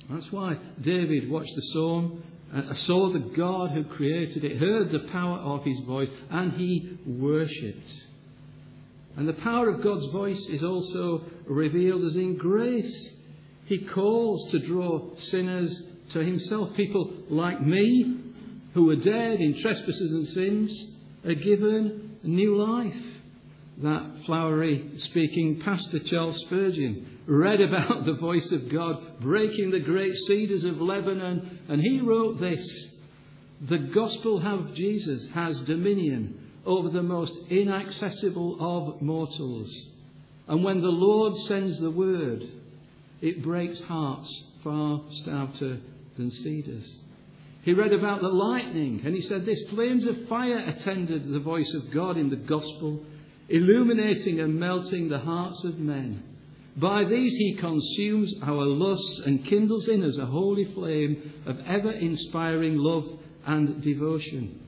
That's 0.10 0.32
why 0.32 0.58
David 0.82 1.30
watched 1.30 1.56
the 1.56 1.62
psalm, 1.74 2.24
uh, 2.54 2.74
saw 2.76 3.13
the 3.13 3.19
God 3.19 3.72
who 3.72 3.84
created 3.84 4.43
it, 4.43 4.58
heard 4.58 4.91
the 4.91 5.08
power 5.12 5.38
of 5.38 5.63
his 5.63 5.80
voice, 5.82 6.10
and 6.32 6.54
he 6.54 6.98
worshipped. 7.06 7.91
And 9.15 9.28
the 9.28 9.34
power 9.34 9.69
of 9.69 9.84
God's 9.84 10.08
voice 10.08 10.39
is 10.50 10.63
also 10.63 11.26
revealed 11.45 12.04
as 12.06 12.15
in 12.15 12.38
grace. 12.38 13.10
He 13.65 13.80
calls 13.80 14.50
to 14.52 14.60
draw 14.60 15.15
sinners 15.17 15.84
to 16.13 16.19
himself. 16.19 16.76
People 16.76 17.13
like 17.30 17.62
me, 17.62 18.22
who 18.74 18.86
were 18.86 18.95
dead 18.95 19.39
in 19.39 19.62
trespasses 19.62 20.12
and 20.12 20.28
sins, 20.30 20.86
are 21.26 21.36
given 21.36 22.17
new 22.24 22.58
life. 22.58 23.04
That 23.84 24.24
flowery 24.26 24.91
speaking 24.98 25.62
pastor 25.62 26.00
Charles 26.00 26.39
Spurgeon 26.41 27.18
read 27.25 27.62
about 27.62 28.05
the 28.05 28.13
voice 28.13 28.51
of 28.51 28.69
God 28.69 29.19
breaking 29.21 29.71
the 29.71 29.79
great 29.79 30.15
cedars 30.27 30.63
of 30.63 30.82
Lebanon, 30.82 31.60
and 31.67 31.82
he 31.82 32.01
wrote 32.01 32.39
this 32.39 32.88
The 33.62 33.77
gospel 33.77 34.45
of 34.45 34.75
Jesus 34.75 35.29
has 35.34 35.60
dominion 35.62 36.51
over 36.65 36.89
the 36.89 37.03
most 37.03 37.34
inaccessible 37.49 38.58
of 38.60 39.01
mortals. 39.01 39.69
And 40.47 40.63
when 40.63 40.82
the 40.82 40.88
Lord 40.88 41.38
sends 41.47 41.79
the 41.79 41.91
word, 41.91 42.43
it 43.21 43.43
breaks 43.43 43.79
hearts 43.82 44.43
far 44.63 45.01
stouter 45.12 45.79
than 46.17 46.32
cedars. 46.32 46.99
He 47.63 47.73
read 47.73 47.93
about 47.93 48.21
the 48.21 48.29
lightning, 48.29 49.01
and 49.05 49.13
he 49.13 49.21
said 49.21 49.45
this 49.45 49.62
flames 49.69 50.05
of 50.08 50.27
fire 50.27 50.60
attended 50.60 51.29
the 51.29 51.39
voice 51.39 51.71
of 51.73 51.91
God 51.91 52.17
in 52.17 52.29
the 52.29 52.38
gospel, 52.38 53.03
illuminating 53.49 54.39
and 54.39 54.60
melting 54.60 55.10
the 55.10 55.19
hearts 55.19 55.63
of 55.65 55.77
men. 55.77 56.23
By 56.79 57.03
these 57.03 57.35
he 57.35 57.55
consumes 57.55 58.33
our 58.41 58.65
lusts 58.65 59.21
and 59.25 59.45
kindles 59.45 59.87
in 59.87 60.03
us 60.03 60.17
a 60.17 60.25
holy 60.25 60.65
flame 60.73 61.33
of 61.45 61.59
ever 61.65 61.91
inspiring 61.91 62.77
love 62.77 63.19
and 63.45 63.81
devotion. 63.81 64.59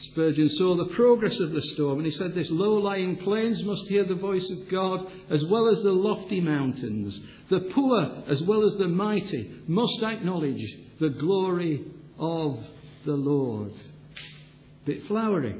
Spurgeon 0.00 0.48
saw 0.50 0.76
the 0.76 0.94
progress 0.94 1.40
of 1.40 1.50
the 1.50 1.62
storm 1.74 1.98
and 1.98 2.06
he 2.06 2.12
said 2.12 2.34
this 2.34 2.50
low 2.50 2.74
lying 2.74 3.16
plains 3.16 3.62
must 3.64 3.88
hear 3.88 4.04
the 4.04 4.14
voice 4.14 4.48
of 4.50 4.68
God 4.68 5.10
as 5.30 5.44
well 5.46 5.68
as 5.68 5.82
the 5.82 5.90
lofty 5.90 6.40
mountains. 6.40 7.20
The 7.50 7.60
poor 7.74 8.22
as 8.28 8.40
well 8.42 8.64
as 8.64 8.76
the 8.78 8.86
mighty 8.86 9.50
must 9.66 10.00
acknowledge 10.02 10.62
the 11.00 11.08
glory 11.08 11.84
of 12.18 12.60
the 13.04 13.16
Lord. 13.16 13.72
Bit 14.84 15.06
flowery. 15.08 15.56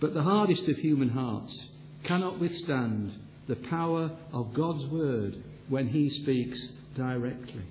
But 0.00 0.14
the 0.14 0.22
hardest 0.22 0.66
of 0.68 0.78
human 0.78 1.10
hearts 1.10 1.54
cannot 2.04 2.40
withstand 2.40 3.12
the 3.50 3.68
power 3.68 4.12
of 4.32 4.54
God's 4.54 4.86
word 4.86 5.42
when 5.68 5.88
he 5.88 6.08
speaks 6.08 6.58
directly. 6.96 7.64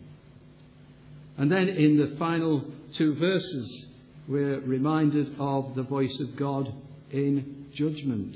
And 1.38 1.50
then 1.50 1.70
in 1.70 1.98
the 1.98 2.18
final 2.18 2.66
two 2.96 3.16
verses, 3.16 3.86
we're 4.28 4.60
reminded 4.60 5.36
of 5.40 5.76
the 5.76 5.84
voice 5.84 6.20
of 6.20 6.36
God 6.36 6.74
in 7.12 7.68
judgment. 7.74 8.36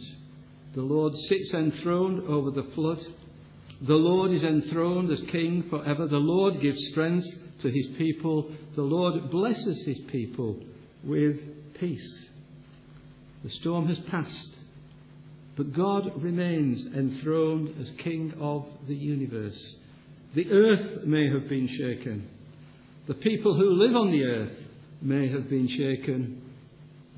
The 0.73 0.81
Lord 0.81 1.13
sits 1.27 1.53
enthroned 1.53 2.29
over 2.29 2.49
the 2.49 2.69
flood. 2.73 3.05
The 3.81 3.93
Lord 3.93 4.31
is 4.31 4.43
enthroned 4.43 5.11
as 5.11 5.21
king 5.23 5.69
forever. 5.69 6.07
The 6.07 6.17
Lord 6.17 6.61
gives 6.61 6.81
strength 6.91 7.27
to 7.61 7.69
his 7.69 7.87
people. 7.97 8.49
The 8.75 8.83
Lord 8.83 9.29
blesses 9.29 9.83
his 9.85 9.99
people 10.07 10.63
with 11.03 11.39
peace. 11.73 12.29
The 13.43 13.49
storm 13.49 13.89
has 13.89 13.99
passed, 13.99 14.49
but 15.55 15.73
God 15.73 16.11
remains 16.21 16.85
enthroned 16.95 17.75
as 17.79 17.89
king 18.03 18.33
of 18.39 18.65
the 18.87 18.95
universe. 18.95 19.59
The 20.35 20.51
earth 20.51 21.05
may 21.05 21.29
have 21.29 21.47
been 21.47 21.67
shaken. 21.67 22.27
The 23.07 23.13
people 23.13 23.55
who 23.55 23.71
live 23.71 23.95
on 23.95 24.11
the 24.11 24.23
earth 24.23 24.57
may 25.01 25.29
have 25.29 25.49
been 25.49 25.67
shaken, 25.67 26.41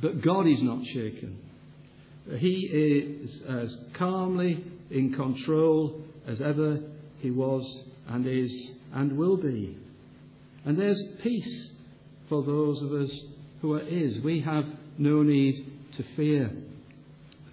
but 0.02 0.22
God 0.22 0.48
is 0.48 0.62
not 0.62 0.84
shaken. 0.86 1.40
He 2.38 2.70
is 2.74 3.42
as 3.48 3.78
calmly 3.94 4.64
in 4.90 5.14
control 5.14 6.02
as 6.28 6.42
ever 6.42 6.80
he 7.20 7.32
was 7.32 7.84
and 8.08 8.28
is 8.28 8.52
and 8.94 9.18
will 9.18 9.38
be. 9.38 9.78
And 10.66 10.78
there's 10.78 11.02
peace 11.22 11.72
for 12.28 12.44
those 12.44 12.82
of 12.82 12.92
us 12.92 13.12
who 13.62 13.74
are 13.74 13.82
is. 13.82 14.20
We 14.22 14.42
have 14.42 14.66
no 14.98 15.22
need 15.22 15.72
to 15.98 16.04
fear. 16.16 16.52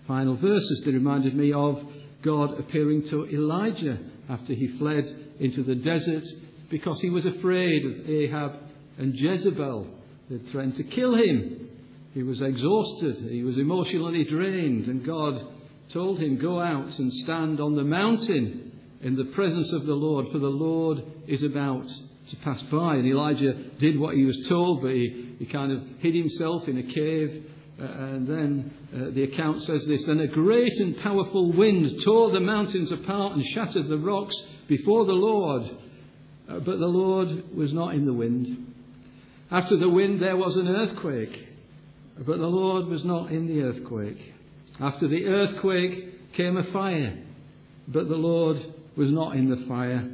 Final 0.07 0.37
verses 0.37 0.83
they 0.85 0.91
reminded 0.91 1.35
me 1.35 1.53
of 1.53 1.83
God 2.23 2.59
appearing 2.59 3.09
to 3.09 3.27
Elijah 3.29 3.99
after 4.29 4.55
he 4.55 4.77
fled 4.79 5.35
into 5.41 5.63
the 5.63 5.75
desert 5.75 6.25
because 6.71 7.01
he 7.01 7.11
was 7.11 7.27
afraid 7.27 7.85
of 7.85 8.09
Ahab 8.09 8.53
and 8.99 9.15
Jezebel 9.15 9.87
they 10.31 10.39
threatened 10.51 10.77
to 10.77 10.85
kill 10.85 11.15
him. 11.15 11.69
He 12.15 12.23
was 12.23 12.41
exhausted. 12.41 13.29
He 13.31 13.43
was 13.43 13.59
emotionally 13.59 14.25
drained. 14.25 14.87
And 14.87 15.05
God 15.05 15.45
told 15.93 16.21
him, 16.21 16.39
Go 16.39 16.61
out 16.61 16.99
and 16.99 17.13
stand 17.13 17.61
on 17.61 17.75
the 17.75 17.85
mountain 17.85 18.73
in 19.03 19.17
the 19.17 19.27
presence 19.27 19.73
of 19.73 19.87
the 19.87 19.95
Lord, 19.95 20.29
for 20.31 20.39
the 20.39 20.47
Lord 20.47 21.03
is 21.27 21.43
about 21.43 21.87
to 22.31 22.37
pass 22.37 22.63
by. 22.65 22.97
And 22.97 23.07
Elijah 23.07 23.53
did 23.79 23.99
what 23.99 24.15
he 24.15 24.25
was 24.25 24.47
told, 24.49 24.83
but 24.83 24.93
he, 24.93 25.35
he 25.39 25.47
kind 25.47 25.73
of 25.73 25.83
hid 25.99 26.15
himself 26.15 26.69
in 26.69 26.79
a 26.79 26.83
cave. 26.83 27.45
Uh, 27.83 27.87
and 27.87 28.29
then 28.29 28.73
uh, 28.95 29.11
the 29.13 29.25
account 29.25 29.63
says 29.65 29.85
this 29.87 30.05
Then 30.05 30.21
a 30.21 30.29
great 30.29 30.73
and 30.79 30.97
powerful 30.99 31.53
wind 31.53 32.01
tore 32.05 32.31
the 32.31 32.39
mountains 32.39 32.93
apart 32.93 33.33
and 33.33 33.45
shattered 33.45 33.89
the 33.89 33.99
rocks 33.99 34.37
before 34.69 35.05
the 35.05 35.13
Lord. 35.13 35.65
Uh, 36.49 36.61
but 36.61 36.79
the 36.79 36.87
Lord 36.87 37.57
was 37.57 37.73
not 37.73 37.95
in 37.95 38.07
the 38.07 38.13
wind. 38.13 38.73
After 39.51 39.77
the 39.77 39.89
wind, 39.89 40.23
there 40.23 40.37
was 40.37 40.57
an 40.57 40.69
earthquake, 40.69 41.49
but 42.19 42.39
the 42.39 42.47
Lord 42.47 42.87
was 42.87 43.05
not 43.05 43.33
in 43.33 43.49
the 43.49 43.63
earthquake. 43.63 44.33
After 44.79 45.09
the 45.09 45.27
earthquake 45.27 46.35
came 46.35 46.57
a 46.57 46.73
fire, 46.73 47.19
but 47.89 48.09
the 48.09 48.15
Lord 48.15 48.59
was 48.97 49.11
not 49.11 49.35
in 49.35 49.51
the 49.51 49.67
fire. 49.67 50.09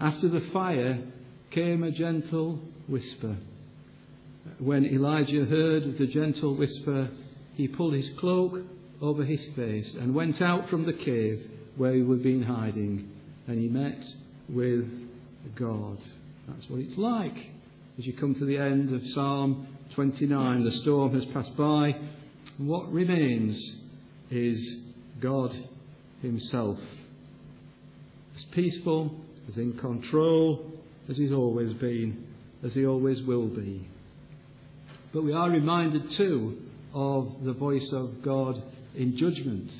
After 0.00 0.28
the 0.28 0.48
fire 0.52 1.02
came 1.50 1.82
a 1.82 1.90
gentle 1.90 2.60
whisper. 2.88 3.36
When 4.58 4.86
Elijah 4.86 5.44
heard 5.44 5.98
the 5.98 6.06
gentle 6.06 6.54
whisper, 6.54 7.10
he 7.54 7.68
pulled 7.68 7.94
his 7.94 8.10
cloak 8.18 8.64
over 9.00 9.24
his 9.24 9.40
face 9.54 9.94
and 9.94 10.14
went 10.14 10.40
out 10.40 10.68
from 10.68 10.86
the 10.86 10.92
cave 10.92 11.50
where 11.76 11.92
he 11.92 12.00
had 12.00 12.22
been 12.22 12.42
hiding, 12.42 13.10
and 13.46 13.58
he 13.58 13.68
met 13.68 14.02
with 14.48 14.88
God. 15.54 15.98
That's 16.48 16.68
what 16.70 16.80
it's 16.80 16.96
like 16.96 17.36
as 17.98 18.06
you 18.06 18.12
come 18.12 18.34
to 18.34 18.44
the 18.44 18.58
end 18.58 18.94
of 18.94 19.06
Psalm 19.08 19.66
29. 19.94 20.64
The 20.64 20.70
storm 20.72 21.14
has 21.14 21.24
passed 21.26 21.56
by. 21.56 21.96
What 22.58 22.92
remains 22.92 23.76
is 24.30 24.78
God 25.20 25.54
Himself. 26.22 26.78
As 28.36 28.44
peaceful, 28.52 29.14
as 29.48 29.56
in 29.56 29.78
control 29.78 30.72
as 31.08 31.16
He's 31.16 31.32
always 31.32 31.72
been, 31.74 32.26
as 32.62 32.74
He 32.74 32.86
always 32.86 33.22
will 33.22 33.46
be. 33.46 33.86
But 35.12 35.24
we 35.24 35.32
are 35.32 35.50
reminded 35.50 36.10
too 36.12 36.58
of 36.92 37.44
the 37.44 37.52
voice 37.52 37.90
of 37.92 38.22
God 38.22 38.62
in 38.94 39.16
judgment, 39.16 39.70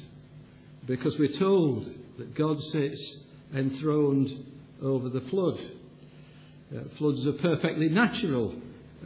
because 0.86 1.18
we're 1.18 1.38
told 1.38 1.86
that 2.18 2.34
God 2.34 2.62
sits 2.62 3.16
enthroned 3.54 4.44
over 4.82 5.08
the 5.08 5.22
flood. 5.22 5.58
Uh, 6.74 6.80
floods 6.98 7.26
are 7.26 7.32
perfectly 7.32 7.88
natural 7.88 8.54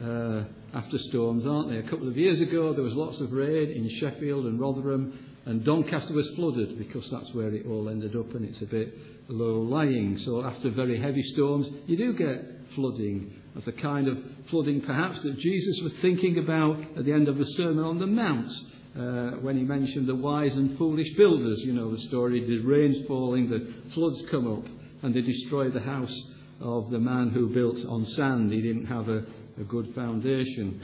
uh, 0.01 0.43
after 0.73 0.97
storms, 0.97 1.45
aren't 1.45 1.69
they? 1.69 1.77
A 1.77 1.89
couple 1.89 2.07
of 2.07 2.17
years 2.17 2.41
ago, 2.41 2.73
there 2.73 2.83
was 2.83 2.93
lots 2.93 3.19
of 3.19 3.31
rain 3.31 3.69
in 3.71 3.89
Sheffield 3.99 4.45
and 4.45 4.59
Rotherham, 4.59 5.17
and 5.45 5.63
Doncaster 5.63 6.13
was 6.13 6.27
flooded 6.35 6.77
because 6.77 7.09
that's 7.09 7.33
where 7.33 7.53
it 7.53 7.65
all 7.65 7.89
ended 7.89 8.15
up, 8.15 8.33
and 8.33 8.45
it's 8.45 8.61
a 8.61 8.65
bit 8.65 8.97
low 9.27 9.61
lying. 9.61 10.17
So, 10.19 10.43
after 10.43 10.69
very 10.69 10.99
heavy 10.99 11.23
storms, 11.23 11.67
you 11.87 11.97
do 11.97 12.13
get 12.13 12.43
flooding 12.75 13.33
of 13.55 13.65
the 13.65 13.71
kind 13.71 14.07
of 14.07 14.17
flooding 14.49 14.81
perhaps 14.81 15.21
that 15.23 15.37
Jesus 15.39 15.79
was 15.83 15.93
thinking 16.01 16.37
about 16.37 16.79
at 16.97 17.05
the 17.05 17.11
end 17.11 17.27
of 17.27 17.37
the 17.37 17.45
Sermon 17.57 17.83
on 17.83 17.99
the 17.99 18.07
Mount. 18.07 18.51
Uh, 18.97 19.37
when 19.39 19.57
he 19.57 19.63
mentioned 19.63 20.07
the 20.07 20.15
wise 20.15 20.53
and 20.53 20.77
foolish 20.77 21.13
builders, 21.15 21.59
you 21.61 21.73
know 21.73 21.91
the 21.91 22.01
story, 22.07 22.45
the 22.45 22.59
rain's 22.59 23.05
falling, 23.07 23.49
the 23.49 23.73
floods 23.93 24.21
come 24.29 24.51
up, 24.51 24.65
and 25.03 25.13
they 25.13 25.21
destroy 25.21 25.69
the 25.69 25.79
house 25.79 26.13
of 26.59 26.91
the 26.91 26.99
man 26.99 27.29
who 27.29 27.53
built 27.53 27.77
on 27.87 28.05
sand. 28.05 28.51
He 28.51 28.61
didn't 28.61 28.85
have 28.85 29.07
a, 29.07 29.23
a 29.59 29.63
good 29.63 29.93
foundation. 29.95 30.81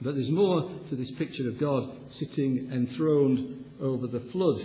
But 0.00 0.14
there's 0.14 0.30
more 0.30 0.70
to 0.88 0.96
this 0.96 1.10
picture 1.12 1.48
of 1.48 1.58
God 1.58 1.90
sitting 2.12 2.70
enthroned 2.72 3.64
over 3.80 4.06
the 4.06 4.20
flood. 4.32 4.60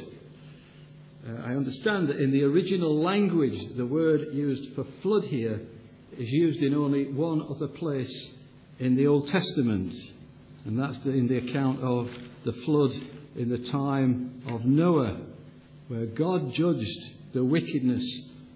Uh, 1.27 1.41
I 1.41 1.55
understand 1.55 2.09
that 2.09 2.17
in 2.17 2.31
the 2.31 2.43
original 2.43 3.01
language, 3.01 3.75
the 3.75 3.85
word 3.85 4.27
used 4.33 4.73
for 4.75 4.85
flood 5.01 5.25
here 5.25 5.61
is 6.17 6.31
used 6.31 6.61
in 6.61 6.73
only 6.73 7.11
one 7.11 7.41
other 7.49 7.67
place 7.67 8.29
in 8.79 8.95
the 8.95 9.07
Old 9.07 9.27
Testament, 9.29 9.93
and 10.65 10.79
that's 10.79 10.97
in 11.05 11.27
the 11.27 11.37
account 11.37 11.81
of 11.81 12.09
the 12.45 12.53
flood 12.65 12.91
in 13.35 13.49
the 13.49 13.69
time 13.71 14.41
of 14.47 14.65
Noah, 14.65 15.21
where 15.87 16.05
God 16.05 16.53
judged 16.53 17.09
the 17.33 17.43
wickedness 17.43 18.03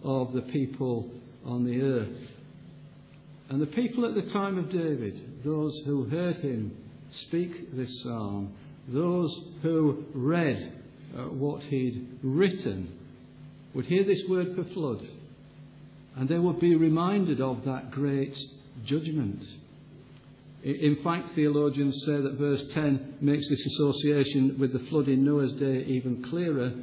of 0.04 0.34
the 0.34 0.41
people 0.41 1.10
on 1.46 1.65
the 1.65 1.82
earth. 1.82 2.17
And 3.50 3.62
the 3.62 3.67
people 3.67 4.06
at 4.06 4.15
the 4.15 4.30
time 4.32 4.58
of 4.58 4.70
David, 4.70 5.43
those 5.43 5.74
who 5.86 6.06
heard 6.06 6.38
him 6.38 6.76
speak 7.28 7.76
this 7.76 8.04
psalm, 8.04 8.54
those 8.89 9.34
who 9.62 10.06
read 10.13 10.74
uh, 11.17 11.24
what 11.24 11.63
he'd 11.63 12.20
written, 12.22 12.91
would 13.74 13.86
hear 13.86 14.04
this 14.04 14.22
word 14.28 14.56
for 14.56 14.63
flood, 14.74 15.02
and 16.17 16.27
they 16.27 16.39
would 16.39 16.60
be 16.60 16.75
reminded 16.75 17.39
of 17.41 17.63
that 17.65 17.91
great 17.91 18.36
judgment. 18.86 19.43
In 20.63 20.97
fact, 21.03 21.30
theologians 21.36 22.03
say 22.06 22.19
that 22.19 22.38
verse 22.39 22.63
10 22.73 23.17
makes 23.21 23.47
this 23.47 23.65
association 23.65 24.58
with 24.60 24.73
the 24.73 24.86
flood 24.89 25.08
in 25.08 25.23
Noah's 25.23 25.53
day 25.53 25.84
even 25.84 26.23
clearer 26.23 26.73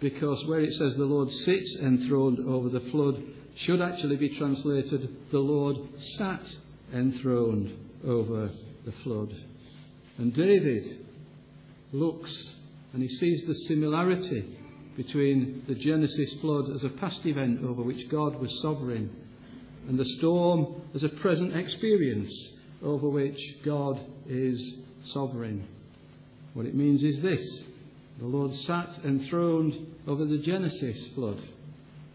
because 0.00 0.44
where 0.46 0.60
it 0.60 0.72
says 0.74 0.94
the 0.96 1.04
Lord 1.04 1.30
sits 1.32 1.76
enthroned 1.82 2.40
over 2.40 2.68
the 2.68 2.90
flood 2.90 3.22
should 3.56 3.80
actually 3.80 4.16
be 4.16 4.36
translated 4.36 5.16
the 5.30 5.38
Lord 5.38 5.76
sat 6.18 6.42
enthroned 6.92 7.72
over 8.06 8.50
the 8.84 8.92
flood. 9.02 9.34
And 10.18 10.34
David 10.34 11.06
looks 11.92 12.36
and 12.92 13.02
he 13.02 13.08
sees 13.08 13.46
the 13.46 13.54
similarity 13.66 14.58
between 14.96 15.64
the 15.66 15.74
Genesis 15.74 16.32
flood 16.40 16.70
as 16.74 16.84
a 16.84 16.88
past 16.88 17.24
event 17.26 17.64
over 17.64 17.82
which 17.82 18.08
God 18.08 18.40
was 18.40 18.60
sovereign 18.62 19.10
and 19.88 19.98
the 19.98 20.04
storm 20.18 20.82
as 20.94 21.02
a 21.02 21.08
present 21.08 21.56
experience 21.56 22.32
over 22.82 23.08
which 23.08 23.38
God 23.64 24.00
is 24.28 24.76
sovereign. 25.12 25.66
What 26.54 26.66
it 26.66 26.74
means 26.74 27.02
is 27.02 27.20
this 27.20 27.44
the 28.18 28.26
Lord 28.26 28.54
sat 28.54 28.90
enthroned 29.04 29.74
over 30.06 30.24
the 30.24 30.38
Genesis 30.38 30.96
flood. 31.14 31.40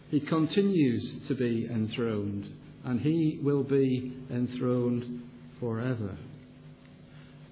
He 0.10 0.22
continues 0.22 1.28
to 1.28 1.36
be 1.36 1.68
enthroned, 1.70 2.48
and 2.86 3.02
he 3.02 3.39
will 3.44 3.63
be 3.63 4.13
enthroned 4.32 5.24
forever. 5.60 6.18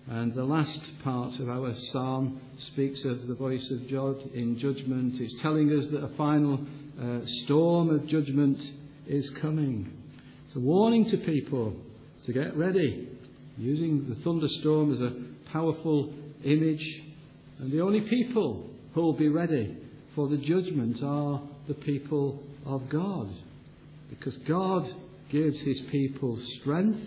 And 0.10 0.34
the 0.34 0.46
last 0.46 0.80
part 1.04 1.38
of 1.40 1.50
our 1.50 1.76
psalm 1.92 2.40
speaks 2.72 3.04
of 3.04 3.28
the 3.28 3.36
voice 3.36 3.70
of 3.72 3.92
God 3.92 4.18
in 4.34 4.58
judgment. 4.58 5.20
It's 5.20 5.42
telling 5.42 5.70
us 5.78 5.86
that 5.92 6.02
a 6.02 6.16
final 6.16 6.66
uh, 7.02 7.20
storm 7.44 7.90
of 7.90 8.08
judgment 8.08 8.58
is 9.06 9.30
coming. 9.42 9.92
It's 10.48 10.56
a 10.56 10.60
warning 10.60 11.10
to 11.10 11.18
people 11.18 11.76
to 12.26 12.32
get 12.32 12.56
ready, 12.56 13.10
using 13.58 14.08
the 14.08 14.16
thunderstorm 14.24 14.94
as 14.94 15.02
a 15.02 15.52
powerful 15.52 16.14
image. 16.46 17.02
And 17.60 17.70
the 17.70 17.82
only 17.82 18.02
people 18.02 18.70
who 18.94 19.02
will 19.02 19.14
be 19.14 19.28
ready 19.28 19.76
for 20.16 20.30
the 20.30 20.38
judgment 20.38 21.04
are 21.04 21.42
the 21.68 21.74
people 21.74 22.42
of 22.66 22.88
God. 22.88 23.30
Because 24.10 24.38
God 24.48 24.90
gives 25.30 25.60
his 25.60 25.82
people 25.92 26.40
strength 26.62 27.00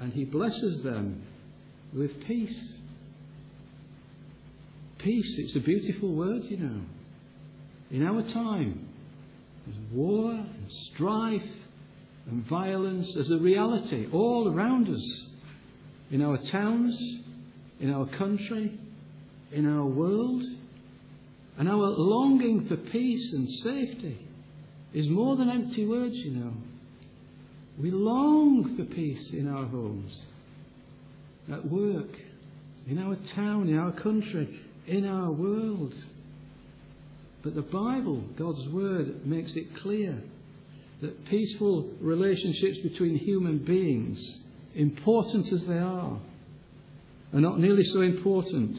and 0.00 0.14
he 0.14 0.24
blesses 0.24 0.82
them 0.82 1.22
with 1.96 2.24
peace. 2.26 2.74
Peace, 4.98 5.36
it's 5.38 5.56
a 5.56 5.60
beautiful 5.60 6.14
word, 6.14 6.42
you 6.44 6.58
know. 6.58 6.80
In 7.90 8.06
our 8.06 8.22
time, 8.22 8.88
there's 9.64 9.78
war 9.92 10.32
and 10.32 10.70
strife 10.92 11.50
and 12.28 12.44
violence 12.46 13.16
as 13.16 13.30
a 13.30 13.38
reality 13.38 14.08
all 14.12 14.52
around 14.52 14.88
us. 14.88 15.26
In 16.10 16.22
our 16.22 16.38
towns, 16.50 17.00
in 17.80 17.92
our 17.92 18.06
country, 18.06 18.78
in 19.52 19.66
our 19.66 19.86
world. 19.86 20.42
And 21.58 21.68
our 21.68 21.76
longing 21.76 22.66
for 22.68 22.76
peace 22.76 23.32
and 23.32 23.48
safety 23.48 24.18
is 24.92 25.08
more 25.08 25.36
than 25.36 25.48
empty 25.48 25.86
words, 25.86 26.14
you 26.16 26.32
know. 26.32 26.52
We 27.78 27.90
long 27.90 28.76
for 28.76 28.84
peace 28.84 29.32
in 29.32 29.48
our 29.48 29.64
homes 29.64 30.12
at 31.52 31.68
work, 31.70 32.08
in 32.88 32.98
our 32.98 33.16
town, 33.34 33.68
in 33.68 33.78
our 33.78 33.92
country, 33.92 34.60
in 34.86 35.06
our 35.06 35.30
world. 35.30 35.94
But 37.42 37.54
the 37.54 37.62
Bible, 37.62 38.24
God's 38.36 38.68
Word, 38.68 39.26
makes 39.26 39.54
it 39.54 39.76
clear 39.76 40.20
that 41.00 41.26
peaceful 41.26 41.90
relationships 42.00 42.78
between 42.78 43.16
human 43.18 43.58
beings, 43.58 44.18
important 44.74 45.52
as 45.52 45.64
they 45.66 45.78
are, 45.78 46.18
are 47.32 47.40
not 47.40 47.58
nearly 47.58 47.84
so 47.84 48.00
important 48.00 48.78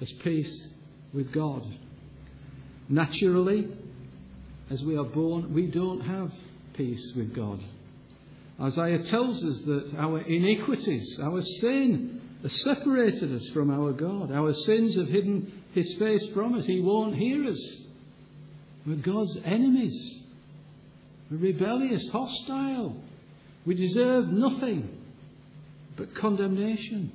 as 0.00 0.10
peace 0.22 0.68
with 1.12 1.32
God. 1.32 1.62
Naturally, 2.88 3.68
as 4.70 4.82
we 4.82 4.96
are 4.96 5.04
born, 5.04 5.52
we 5.52 5.66
don't 5.66 6.00
have 6.00 6.30
peace 6.74 7.12
with 7.16 7.34
God. 7.34 7.60
Isaiah 8.60 9.02
tells 9.04 9.44
us 9.44 9.58
that 9.66 9.94
our 9.98 10.20
iniquities, 10.20 11.18
our 11.22 11.42
sin, 11.42 12.20
has 12.42 12.62
separated 12.62 13.34
us 13.34 13.46
from 13.52 13.70
our 13.70 13.92
God. 13.92 14.32
Our 14.32 14.54
sins 14.54 14.96
have 14.96 15.08
hidden 15.08 15.62
his 15.72 15.92
face 15.94 16.26
from 16.32 16.54
us. 16.54 16.64
He 16.64 16.80
won't 16.80 17.16
hear 17.16 17.44
us. 17.44 17.60
We're 18.86 18.96
God's 18.96 19.36
enemies. 19.44 20.20
We're 21.30 21.38
rebellious, 21.38 22.08
hostile. 22.10 22.96
We 23.66 23.74
deserve 23.74 24.28
nothing 24.28 24.88
but 25.96 26.14
condemnation. 26.14 27.12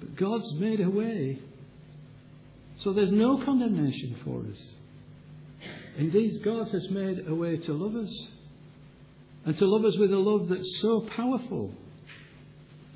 But 0.00 0.16
God's 0.16 0.54
made 0.54 0.80
a 0.80 0.88
way. 0.88 1.40
So 2.78 2.92
there's 2.92 3.12
no 3.12 3.44
condemnation 3.44 4.16
for 4.24 4.40
us. 4.40 5.70
Indeed, 5.98 6.42
God 6.42 6.68
has 6.70 6.88
made 6.90 7.26
a 7.26 7.34
way 7.34 7.56
to 7.58 7.72
love 7.72 7.96
us 7.96 8.28
and 9.44 9.56
to 9.56 9.66
love 9.66 9.84
us 9.84 9.96
with 9.98 10.12
a 10.12 10.18
love 10.18 10.48
that's 10.48 10.80
so 10.80 11.00
powerful 11.00 11.72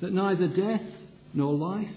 that 0.01 0.13
neither 0.13 0.47
death 0.47 0.81
nor 1.33 1.53
life, 1.53 1.89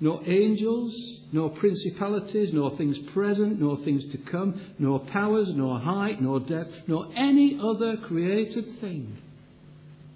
nor 0.00 0.22
angels, 0.28 0.94
nor 1.32 1.50
principalities, 1.50 2.52
nor 2.52 2.76
things 2.76 2.98
present, 3.12 3.60
nor 3.60 3.78
things 3.84 4.04
to 4.12 4.18
come, 4.18 4.60
nor 4.78 4.98
powers, 4.98 5.48
nor 5.54 5.78
height, 5.78 6.20
nor 6.20 6.40
depth, 6.40 6.72
nor 6.86 7.10
any 7.14 7.58
other 7.62 7.96
created 7.98 8.80
thing 8.80 9.16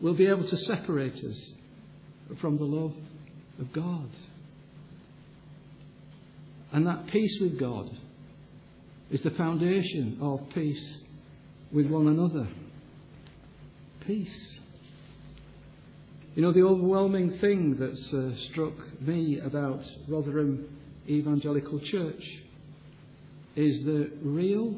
will 0.00 0.14
be 0.14 0.26
able 0.26 0.46
to 0.48 0.56
separate 0.56 1.14
us 1.14 1.52
from 2.40 2.58
the 2.58 2.64
love 2.64 2.94
of 3.60 3.72
God. 3.72 4.10
And 6.72 6.86
that 6.86 7.06
peace 7.06 7.38
with 7.40 7.58
God 7.58 7.90
is 9.10 9.22
the 9.22 9.30
foundation 9.30 10.18
of 10.20 10.40
peace 10.54 10.98
with 11.72 11.86
one 11.86 12.08
another 12.08 12.48
peace. 14.06 14.54
You 16.34 16.42
know, 16.42 16.52
the 16.52 16.62
overwhelming 16.62 17.38
thing 17.38 17.76
that's 17.78 18.12
uh, 18.12 18.30
struck 18.50 18.74
me 19.00 19.38
about 19.38 19.80
Rotherham 20.08 20.66
Evangelical 21.08 21.78
Church 21.80 22.22
is 23.54 23.84
the 23.84 24.10
real 24.22 24.74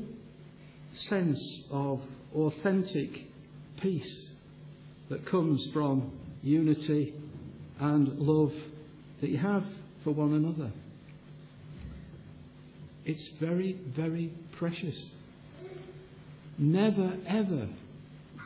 sense 1.09 1.63
of 1.71 2.01
authentic 2.35 3.11
peace 3.81 4.31
that 5.09 5.25
comes 5.27 5.67
from 5.73 6.13
unity 6.43 7.15
and 7.81 8.19
love 8.19 8.53
that 9.21 9.31
you 9.31 9.39
have 9.39 9.65
for 10.05 10.11
one 10.11 10.35
another. 10.35 10.71
It's 13.05 13.29
very, 13.41 13.79
very 13.95 14.33
precious. 14.59 14.97
Never, 16.59 17.17
ever 17.27 17.69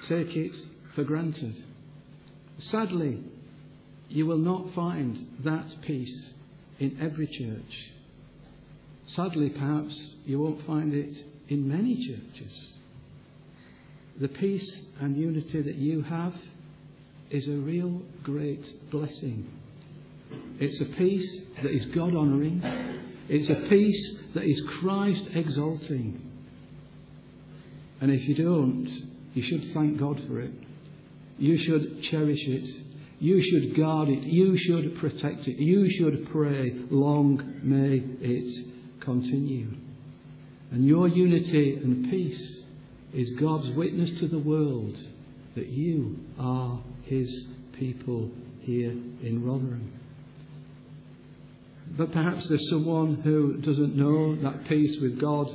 take 0.08 0.36
it 0.36 0.56
for 0.94 1.04
granted. 1.04 1.62
Sadly, 2.58 3.22
you 4.08 4.26
will 4.26 4.38
not 4.38 4.74
find 4.74 5.26
that 5.44 5.66
peace 5.82 6.30
in 6.78 6.98
every 7.00 7.26
church. 7.26 7.90
Sadly, 9.06 9.50
perhaps 9.50 9.98
you 10.24 10.40
won't 10.40 10.66
find 10.66 10.92
it 10.92 11.16
in 11.48 11.68
many 11.68 11.96
churches. 12.06 12.52
The 14.20 14.28
peace 14.28 14.70
and 15.00 15.16
unity 15.16 15.62
that 15.62 15.76
you 15.76 16.02
have 16.02 16.34
is 17.30 17.46
a 17.48 17.52
real 17.52 18.02
great 18.22 18.90
blessing. 18.90 19.48
It's 20.58 20.80
a 20.80 20.96
peace 20.96 21.40
that 21.62 21.70
is 21.70 21.86
God 21.86 22.14
honouring. 22.14 22.60
It's 23.28 23.48
a 23.48 23.68
peace 23.68 24.16
that 24.34 24.44
is 24.44 24.60
Christ 24.80 25.24
exalting. 25.34 26.20
And 28.00 28.10
if 28.10 28.28
you 28.28 28.34
don't, 28.34 29.10
you 29.34 29.42
should 29.42 29.72
thank 29.74 29.98
God 29.98 30.20
for 30.26 30.40
it. 30.40 30.52
You 31.38 31.56
should 31.58 32.02
cherish 32.02 32.46
it. 32.46 32.84
You 33.18 33.42
should 33.42 33.76
guard 33.76 34.08
it. 34.08 34.22
You 34.22 34.56
should 34.56 34.98
protect 34.98 35.46
it. 35.46 35.58
You 35.58 35.90
should 35.90 36.30
pray, 36.30 36.72
long 36.90 37.60
may 37.62 38.02
it 38.20 38.66
continue. 39.00 39.68
And 40.70 40.84
your 40.84 41.08
unity 41.08 41.74
and 41.76 42.10
peace 42.10 42.58
is 43.12 43.30
God's 43.40 43.70
witness 43.70 44.18
to 44.20 44.28
the 44.28 44.38
world 44.38 44.96
that 45.54 45.68
you 45.68 46.18
are 46.38 46.80
His 47.04 47.46
people 47.78 48.30
here 48.60 48.90
in 48.90 49.44
Rotherham. 49.44 49.92
But 51.96 52.12
perhaps 52.12 52.48
there's 52.48 52.70
someone 52.70 53.16
who 53.16 53.56
doesn't 53.56 53.96
know 53.96 54.36
that 54.36 54.68
peace 54.68 54.96
with 55.00 55.20
God 55.20 55.48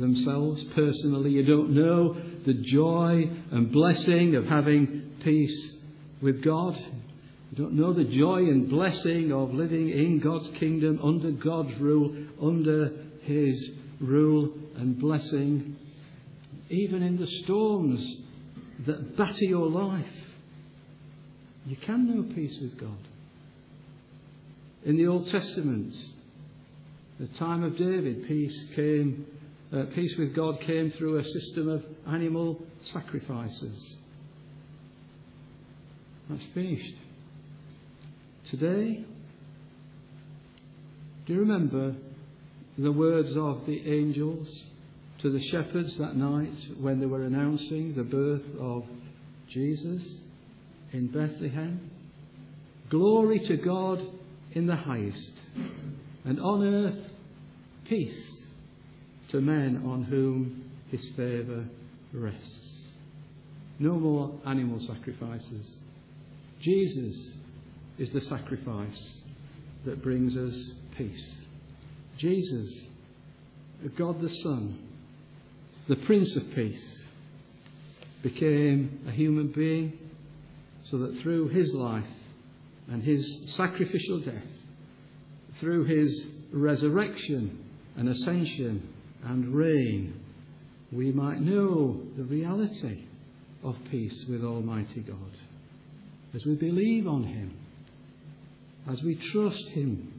themselves 0.00 0.64
personally. 0.74 1.30
You 1.32 1.44
don't 1.44 1.70
know 1.70 2.16
the 2.44 2.54
joy 2.54 3.30
and 3.50 3.72
blessing 3.72 4.34
of 4.36 4.46
having 4.46 5.12
peace 5.22 5.76
with 6.20 6.42
God. 6.42 6.76
You 6.76 7.58
don't 7.64 7.74
know 7.74 7.92
the 7.92 8.04
joy 8.04 8.38
and 8.38 8.68
blessing 8.68 9.32
of 9.32 9.52
living 9.52 9.90
in 9.90 10.20
God's 10.20 10.48
kingdom, 10.58 11.00
under 11.02 11.30
God's 11.32 11.76
rule, 11.78 12.16
under 12.40 12.92
His 13.22 13.70
rule 14.00 14.52
and 14.76 14.98
blessing, 14.98 15.76
even 16.70 17.02
in 17.02 17.18
the 17.18 17.26
storms 17.44 18.02
that 18.86 19.16
batter 19.16 19.44
your 19.44 19.68
life. 19.68 20.06
You 21.66 21.76
can 21.76 22.08
know 22.08 22.34
peace 22.34 22.56
with 22.60 22.78
God. 22.78 22.98
In 24.84 24.96
the 24.96 25.06
Old 25.06 25.28
Testament, 25.28 25.94
the 27.20 27.28
time 27.38 27.62
of 27.62 27.76
David, 27.76 28.26
peace 28.26 28.58
came, 28.74 29.26
uh, 29.72 29.84
peace 29.94 30.14
with 30.18 30.34
God 30.34 30.60
came 30.60 30.90
through 30.92 31.18
a 31.18 31.24
system 31.24 31.68
of 31.68 31.82
animal 32.06 32.62
sacrifices. 32.92 33.96
That's 36.28 36.42
finished. 36.54 36.94
Today, 38.50 39.04
do 41.26 41.32
you 41.32 41.40
remember 41.40 41.94
the 42.76 42.92
words 42.92 43.30
of 43.36 43.64
the 43.66 43.80
angels 43.90 44.48
to 45.20 45.30
the 45.30 45.42
shepherds 45.48 45.96
that 45.98 46.16
night 46.16 46.52
when 46.78 47.00
they 47.00 47.06
were 47.06 47.22
announcing 47.22 47.94
the 47.94 48.02
birth 48.02 48.42
of 48.60 48.84
Jesus 49.48 50.02
in 50.92 51.06
Bethlehem? 51.06 51.90
Glory 52.90 53.38
to 53.46 53.56
God 53.56 54.04
in 54.52 54.66
the 54.66 54.76
highest, 54.76 55.32
and 56.24 56.38
on 56.40 56.62
earth 56.62 57.10
peace 57.88 58.31
to 59.32 59.40
men 59.40 59.82
on 59.86 60.04
whom 60.04 60.70
his 60.90 61.04
favour 61.16 61.64
rests. 62.12 62.68
No 63.78 63.98
more 63.98 64.38
animal 64.46 64.78
sacrifices. 64.86 65.66
Jesus 66.60 67.30
is 67.98 68.10
the 68.10 68.20
sacrifice 68.20 69.22
that 69.86 70.02
brings 70.02 70.36
us 70.36 70.72
peace. 70.96 71.34
Jesus, 72.18 72.70
God 73.96 74.20
the 74.20 74.28
Son, 74.28 74.78
the 75.88 75.96
Prince 75.96 76.36
of 76.36 76.54
Peace, 76.54 76.98
became 78.22 79.00
a 79.08 79.10
human 79.10 79.48
being 79.48 79.98
so 80.84 80.98
that 80.98 81.20
through 81.22 81.48
his 81.48 81.72
life 81.72 82.04
and 82.88 83.02
his 83.02 83.50
sacrificial 83.56 84.20
death, 84.20 84.44
through 85.58 85.84
his 85.84 86.26
resurrection 86.52 87.64
and 87.96 88.08
ascension 88.10 88.91
and 89.24 89.54
reign, 89.54 90.20
we 90.90 91.12
might 91.12 91.40
know 91.40 92.00
the 92.16 92.24
reality 92.24 93.04
of 93.62 93.76
peace 93.90 94.24
with 94.28 94.44
Almighty 94.44 95.00
God. 95.00 95.16
As 96.34 96.44
we 96.44 96.54
believe 96.54 97.06
on 97.06 97.24
him, 97.24 97.56
as 98.90 99.02
we 99.02 99.14
trust 99.14 99.68
him, 99.68 100.12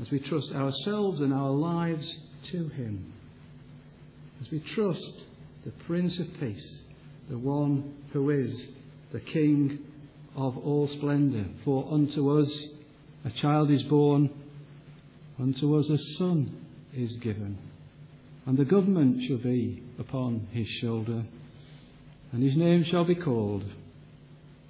as 0.00 0.10
we 0.10 0.18
trust 0.18 0.52
ourselves 0.52 1.20
and 1.20 1.32
our 1.32 1.50
lives 1.50 2.16
to 2.50 2.68
him, 2.68 3.12
as 4.40 4.50
we 4.50 4.60
trust 4.60 5.12
the 5.64 5.70
Prince 5.86 6.18
of 6.18 6.26
Peace, 6.40 6.78
the 7.30 7.38
one 7.38 7.94
who 8.12 8.30
is 8.30 8.52
the 9.12 9.20
King 9.20 9.78
of 10.36 10.58
all 10.58 10.88
splendour. 10.88 11.44
For 11.64 11.86
unto 11.92 12.40
us 12.40 12.52
a 13.24 13.30
child 13.30 13.70
is 13.70 13.82
born, 13.84 14.28
unto 15.38 15.78
us 15.78 15.88
a 15.88 15.98
son 16.18 16.62
is 16.94 17.12
given, 17.16 17.58
and 18.46 18.56
the 18.56 18.64
government 18.64 19.22
shall 19.26 19.38
be 19.38 19.82
upon 19.98 20.48
his 20.52 20.66
shoulder, 20.80 21.24
and 22.32 22.42
his 22.42 22.56
name 22.56 22.84
shall 22.84 23.04
be 23.04 23.14
called 23.14 23.64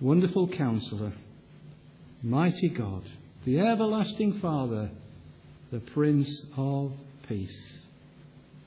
Wonderful 0.01 0.49
Counselor, 0.49 1.13
Mighty 2.23 2.69
God, 2.69 3.03
the 3.45 3.59
Everlasting 3.61 4.41
Father, 4.41 4.91
the 5.71 5.81
Prince 5.81 6.29
of 6.57 6.93
Peace. 7.29 7.83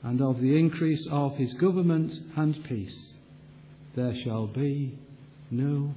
And 0.02 0.20
of 0.20 0.40
the 0.40 0.56
increase 0.56 1.06
of 1.10 1.36
his 1.36 1.52
government 1.54 2.12
and 2.36 2.62
peace 2.64 3.12
there 3.96 4.14
shall 4.22 4.46
be 4.46 4.96
no 5.50 5.94